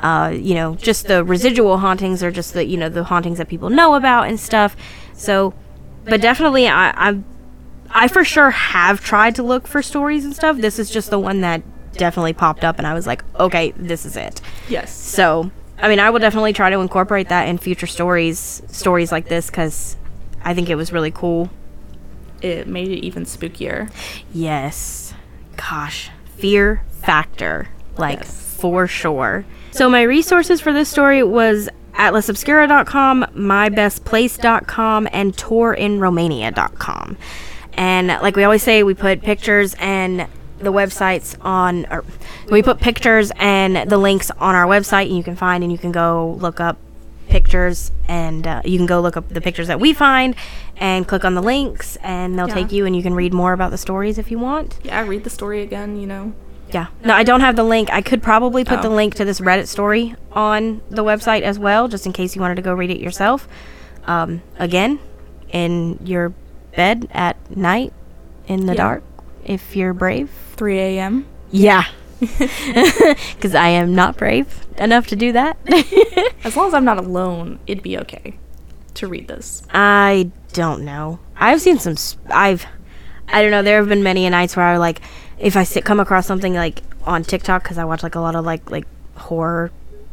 uh 0.00 0.30
you 0.34 0.54
know 0.54 0.74
just 0.74 1.08
the 1.08 1.24
residual 1.24 1.78
hauntings 1.78 2.22
or 2.22 2.30
just 2.30 2.52
the 2.52 2.66
you 2.66 2.76
know 2.76 2.90
the 2.90 3.04
hauntings 3.04 3.38
that 3.38 3.48
people 3.48 3.70
know 3.70 3.94
about 3.94 4.28
and 4.28 4.38
stuff 4.38 4.76
so 5.14 5.54
but 6.04 6.20
definitely 6.20 6.68
i 6.68 6.90
i 7.10 7.18
i 8.04 8.08
for 8.08 8.24
sure 8.24 8.50
have 8.50 9.00
tried 9.00 9.34
to 9.34 9.42
look 9.42 9.66
for 9.66 9.80
stories 9.80 10.22
and 10.26 10.36
stuff 10.36 10.58
this 10.58 10.78
is 10.78 10.90
just 10.90 11.08
the 11.08 11.18
one 11.18 11.40
that 11.40 11.62
definitely 11.94 12.34
popped 12.34 12.62
up 12.62 12.76
and 12.76 12.86
i 12.86 12.92
was 12.92 13.06
like 13.06 13.24
okay 13.40 13.70
this 13.78 14.04
is 14.04 14.18
it 14.18 14.42
Yes. 14.68 14.94
so 14.94 15.50
i 15.78 15.88
mean 15.88 15.98
i 16.00 16.08
will 16.10 16.18
definitely 16.20 16.52
try 16.52 16.70
to 16.70 16.80
incorporate 16.80 17.28
that 17.28 17.48
in 17.48 17.58
future 17.58 17.86
stories 17.86 18.62
stories 18.68 19.10
like 19.12 19.28
this 19.28 19.46
because 19.50 19.96
i 20.44 20.54
think 20.54 20.68
it 20.70 20.74
was 20.76 20.92
really 20.92 21.10
cool 21.10 21.48
It 22.42 22.66
made 22.68 22.88
it 22.90 23.04
even 23.04 23.24
spookier. 23.24 23.90
Yes. 24.32 25.14
Gosh. 25.56 26.10
Fear 26.36 26.82
factor. 27.00 27.68
Like, 27.96 28.18
Yes. 28.20 28.56
for 28.60 28.86
sure. 28.86 29.46
So, 29.70 29.88
my 29.88 30.02
resources 30.02 30.60
for 30.60 30.70
this 30.70 30.90
story 30.90 31.22
was 31.22 31.70
atlasobscura.com, 31.94 33.24
mybestplace.com, 33.34 35.08
and 35.12 35.34
tourinromania.com. 35.36 37.16
And 37.72 38.08
like 38.08 38.36
we 38.36 38.44
always 38.44 38.62
say, 38.62 38.82
we 38.82 38.94
put 38.94 39.22
pictures 39.22 39.74
and 39.80 40.26
the 40.58 40.72
websites 40.72 41.36
on, 41.40 41.86
or 41.90 42.04
we 42.50 42.62
put 42.62 42.80
pictures 42.80 43.32
and 43.36 43.88
the 43.90 43.98
links 43.98 44.30
on 44.38 44.54
our 44.54 44.66
website, 44.66 45.06
and 45.06 45.16
you 45.16 45.22
can 45.24 45.36
find 45.36 45.62
and 45.64 45.72
you 45.72 45.78
can 45.78 45.92
go 45.92 46.36
look 46.40 46.60
up 46.60 46.76
pictures 47.28 47.90
and 48.06 48.46
uh, 48.46 48.62
you 48.64 48.78
can 48.78 48.86
go 48.86 49.00
look 49.00 49.16
up 49.16 49.28
the 49.28 49.40
pictures 49.40 49.66
that 49.66 49.80
we 49.80 49.92
find 49.92 50.36
and 50.76 51.08
click 51.08 51.24
on 51.24 51.34
the 51.34 51.42
links 51.42 51.96
and 51.96 52.38
they'll 52.38 52.46
Yeah. 52.48 52.54
take 52.54 52.70
you 52.70 52.86
and 52.86 52.94
you 52.94 53.02
can 53.02 53.14
read 53.14 53.34
more 53.34 53.52
about 53.52 53.72
the 53.72 53.78
stories 53.78 54.16
if 54.16 54.30
you 54.30 54.38
want 54.38 54.78
Yeah, 54.84 55.04
read 55.04 55.24
the 55.24 55.30
story 55.30 55.60
again, 55.62 55.96
you 56.00 56.06
know. 56.06 56.32
yeah 56.72 56.86
no 57.04 57.14
i 57.14 57.24
don't 57.24 57.40
have 57.40 57.56
the 57.56 57.64
link 57.64 57.88
i 57.92 58.00
could 58.00 58.22
probably 58.22 58.64
put 58.64 58.80
the 58.80 58.88
Oh. 58.88 58.94
link 58.94 59.14
to 59.16 59.24
this 59.24 59.40
reddit 59.40 59.66
story 59.66 60.14
on 60.32 60.82
the 60.88 61.02
website 61.02 61.42
as 61.42 61.58
well 61.58 61.88
just 61.88 62.06
in 62.06 62.12
case 62.12 62.36
you 62.36 62.40
wanted 62.42 62.54
to 62.56 62.62
go 62.62 62.72
read 62.74 62.90
it 62.90 63.00
yourself 63.00 63.48
um, 64.06 64.40
again 64.58 65.00
in 65.50 65.98
your 66.04 66.32
bed 66.76 67.08
at 67.12 67.36
night 67.56 67.92
in 68.46 68.66
the 68.66 68.72
Yeah. 68.74 68.82
dark 68.84 69.02
if 69.44 69.74
you're 69.74 69.92
brave 69.94 70.30
3 70.56 70.78
a.m. 70.78 71.26
yeah 71.50 71.84
because 72.20 73.54
i 73.54 73.68
am 73.68 73.94
not 73.94 74.16
brave 74.16 74.66
enough 74.78 75.06
to 75.06 75.16
do 75.16 75.32
that 75.32 75.56
As 76.46 76.56
long 76.56 76.68
as 76.68 76.74
I'm 76.74 76.84
not 76.84 76.98
alone, 76.98 77.58
it'd 77.66 77.82
be 77.82 77.98
okay 77.98 78.38
to 78.94 79.08
read 79.08 79.26
this. 79.26 79.64
I 79.70 80.30
don't 80.52 80.84
know. 80.84 81.18
I've 81.36 81.60
seen 81.60 81.80
some. 81.80 81.96
I've, 82.32 82.64
I 83.26 83.42
don't 83.42 83.50
know. 83.50 83.64
There 83.64 83.78
have 83.78 83.88
been 83.88 84.04
many 84.04 84.30
nights 84.30 84.56
where 84.56 84.64
I 84.64 84.76
like, 84.76 85.00
if 85.40 85.56
I 85.56 85.64
sit 85.64 85.84
come 85.84 85.98
across 85.98 86.24
something 86.24 86.54
like 86.54 86.84
on 87.02 87.24
TikTok 87.24 87.64
because 87.64 87.78
I 87.78 87.84
watch 87.84 88.04
like 88.04 88.14
a 88.14 88.20
lot 88.20 88.36
of 88.36 88.44
like 88.44 88.70
like 88.70 88.86
horror 89.16 89.72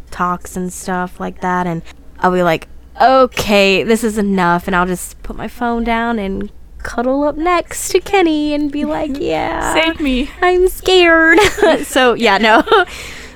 talks 0.10 0.58
and 0.58 0.74
stuff 0.74 1.20
like 1.20 1.42
that, 1.42 1.68
and 1.68 1.84
I'll 2.18 2.34
be 2.34 2.42
like, 2.42 2.68
okay, 3.00 3.84
this 3.84 4.04
is 4.04 4.18
enough, 4.18 4.66
and 4.66 4.76
I'll 4.76 4.88
just 4.88 5.22
put 5.22 5.36
my 5.36 5.48
phone 5.48 5.84
down 5.84 6.18
and 6.18 6.52
cuddle 6.84 7.24
up 7.24 7.36
next 7.38 7.89
to 7.89 8.00
Kenny 8.00 8.54
and 8.54 8.72
be 8.72 8.86
like, 8.86 9.12
yeah, 9.19 9.74
Save 9.74 10.00
me. 10.00 10.30
I'm 10.41 10.67
scared. 10.67 11.39
so 11.84 12.13
yeah, 12.13 12.38
no. 12.38 12.62
but 12.67 12.88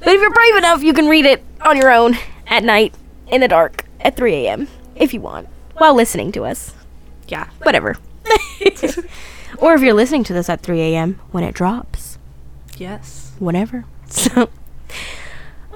if 0.08 0.22
you're 0.22 0.32
brave 0.32 0.56
enough, 0.58 0.84
you 0.84 0.94
can 0.94 1.08
read 1.08 1.26
it 1.26 1.44
on 1.62 1.78
your 1.78 1.92
own 1.92 2.18
at 2.48 2.64
night 2.64 2.94
in 3.28 3.42
the 3.42 3.48
dark 3.48 3.86
at 4.02 4.16
3 4.16 4.34
a.m. 4.34 4.68
if 4.96 5.14
you 5.14 5.22
want 5.22 5.48
while 5.78 5.94
listening 5.94 6.32
to 6.34 6.46
us. 6.46 6.74
Yeah. 7.28 7.50
Whatever. 7.64 7.98
or 9.60 9.74
if 9.74 9.82
you're 9.82 9.94
listening 9.94 10.24
to 10.26 10.34
this 10.34 10.50
at 10.50 10.62
3 10.62 10.80
a.m. 10.82 11.20
when 11.32 11.44
it 11.44 11.54
drops. 11.54 12.18
Yes. 12.78 13.32
Whatever. 13.40 13.86
So. 14.10 14.50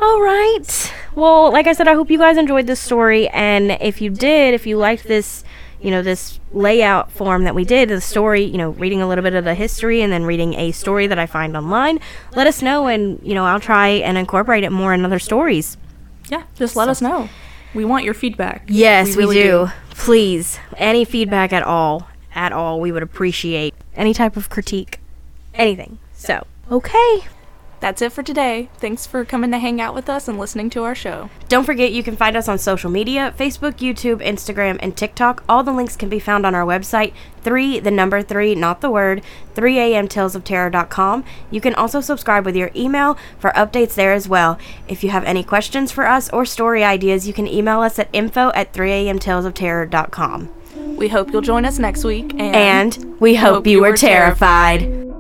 All 0.02 0.22
right. 0.22 0.94
Well, 1.14 1.52
like 1.52 1.68
I 1.68 1.74
said, 1.74 1.88
I 1.88 1.94
hope 1.94 2.10
you 2.10 2.18
guys 2.18 2.38
enjoyed 2.38 2.66
this 2.66 2.80
story. 2.80 3.28
And 3.30 3.72
if 3.82 4.02
you 4.02 4.10
did, 4.10 4.54
if 4.54 4.66
you 4.66 4.78
liked 4.78 5.04
this, 5.04 5.44
you 5.82 5.92
know, 5.92 6.02
this 6.02 6.40
layout 6.54 7.12
form 7.12 7.44
that 7.44 7.56
we 7.56 7.66
did, 7.66 7.90
the 7.90 8.02
story, 8.02 8.44
you 8.44 8.58
know, 8.58 8.70
reading 8.72 9.02
a 9.02 9.08
little 9.08 9.24
bit 9.24 9.34
of 9.34 9.44
the 9.44 9.56
history 9.56 10.02
and 10.02 10.12
then 10.14 10.26
reading 10.26 10.54
a 10.54 10.72
story 10.72 11.08
that 11.08 11.18
I 11.18 11.26
find 11.26 11.58
online, 11.58 12.00
let 12.36 12.48
us 12.48 12.62
know. 12.62 12.88
And, 12.88 13.20
you 13.24 13.34
know, 13.34 13.46
I'll 13.46 13.60
try 13.60 13.88
and 13.90 14.18
incorporate 14.18 14.64
it 14.64 14.72
more 14.72 14.94
in 14.94 15.04
other 15.04 15.20
stories. 15.20 15.78
Yeah. 16.30 16.44
Just 16.56 16.76
let 16.76 16.88
us 16.88 17.02
know. 17.02 17.30
We 17.74 17.86
want 17.86 18.04
your 18.04 18.14
feedback. 18.14 18.66
Yes, 18.68 19.16
we, 19.16 19.24
really 19.24 19.44
do. 19.44 19.68
Please, 19.92 20.60
any 20.78 21.06
feedback 21.06 21.54
at 21.54 21.64
all, 21.64 22.08
at 22.36 22.52
all, 22.52 22.80
we 22.80 22.92
would 22.92 23.04
appreciate 23.04 23.74
any 23.96 24.14
type 24.14 24.38
of 24.38 24.50
critique, 24.50 25.00
anything. 25.54 26.00
So, 26.14 26.46
okay. 26.70 27.22
That's 27.82 28.02
it 28.04 28.14
for 28.14 28.22
today. 28.22 28.70
Thanks 28.78 29.08
for 29.08 29.26
coming 29.26 29.50
to 29.52 29.58
hang 29.58 29.82
out 29.82 29.96
with 29.96 30.08
us 30.08 30.28
and 30.28 30.38
listening 30.38 30.70
to 30.70 30.84
our 30.84 30.94
show. 30.94 31.32
Don't 31.50 31.66
forget 31.66 31.92
you 31.92 32.04
can 32.04 32.16
find 32.16 32.38
us 32.38 32.48
on 32.48 32.60
social 32.60 32.92
media 32.92 33.34
Facebook, 33.38 33.78
YouTube, 33.80 34.24
Instagram, 34.24 34.78
and 34.82 34.96
TikTok. 34.96 35.44
All 35.50 35.64
the 35.64 35.74
links 35.74 35.96
can 35.96 36.08
be 36.08 36.20
found 36.20 36.46
on 36.46 36.54
our 36.54 36.64
website, 36.66 37.12
3, 37.42 37.80
the 37.80 37.90
number 37.90 38.22
3, 38.22 38.54
not 38.54 38.82
the 38.82 38.92
word, 38.92 39.24
3amtalesofterror.com. 39.56 41.24
You 41.50 41.60
can 41.60 41.74
also 41.74 42.02
subscribe 42.02 42.46
with 42.46 42.56
your 42.56 42.70
email 42.76 43.18
for 43.40 43.50
updates 43.52 43.96
there 43.96 44.14
as 44.14 44.30
well. 44.30 44.60
If 44.88 45.04
you 45.04 45.10
have 45.10 45.24
any 45.24 45.44
questions 45.44 45.92
for 45.92 46.06
us 46.06 46.30
or 46.30 46.46
story 46.46 46.84
ideas, 46.84 47.28
you 47.28 47.34
can 47.34 47.48
email 47.48 47.82
us 47.82 47.98
at 47.98 48.10
info 48.14 48.52
at 48.54 48.74
3amtalesofterror.com. 48.74 50.50
We 50.98 51.08
hope 51.08 51.32
you'll 51.32 51.42
join 51.42 51.66
us 51.66 51.80
next 51.80 52.04
week. 52.04 52.32
And, 52.34 52.96
And 52.96 53.20
we 53.20 53.34
hope, 53.34 53.66
you 53.66 53.82
were 53.82 53.98
terrified. 53.98 55.11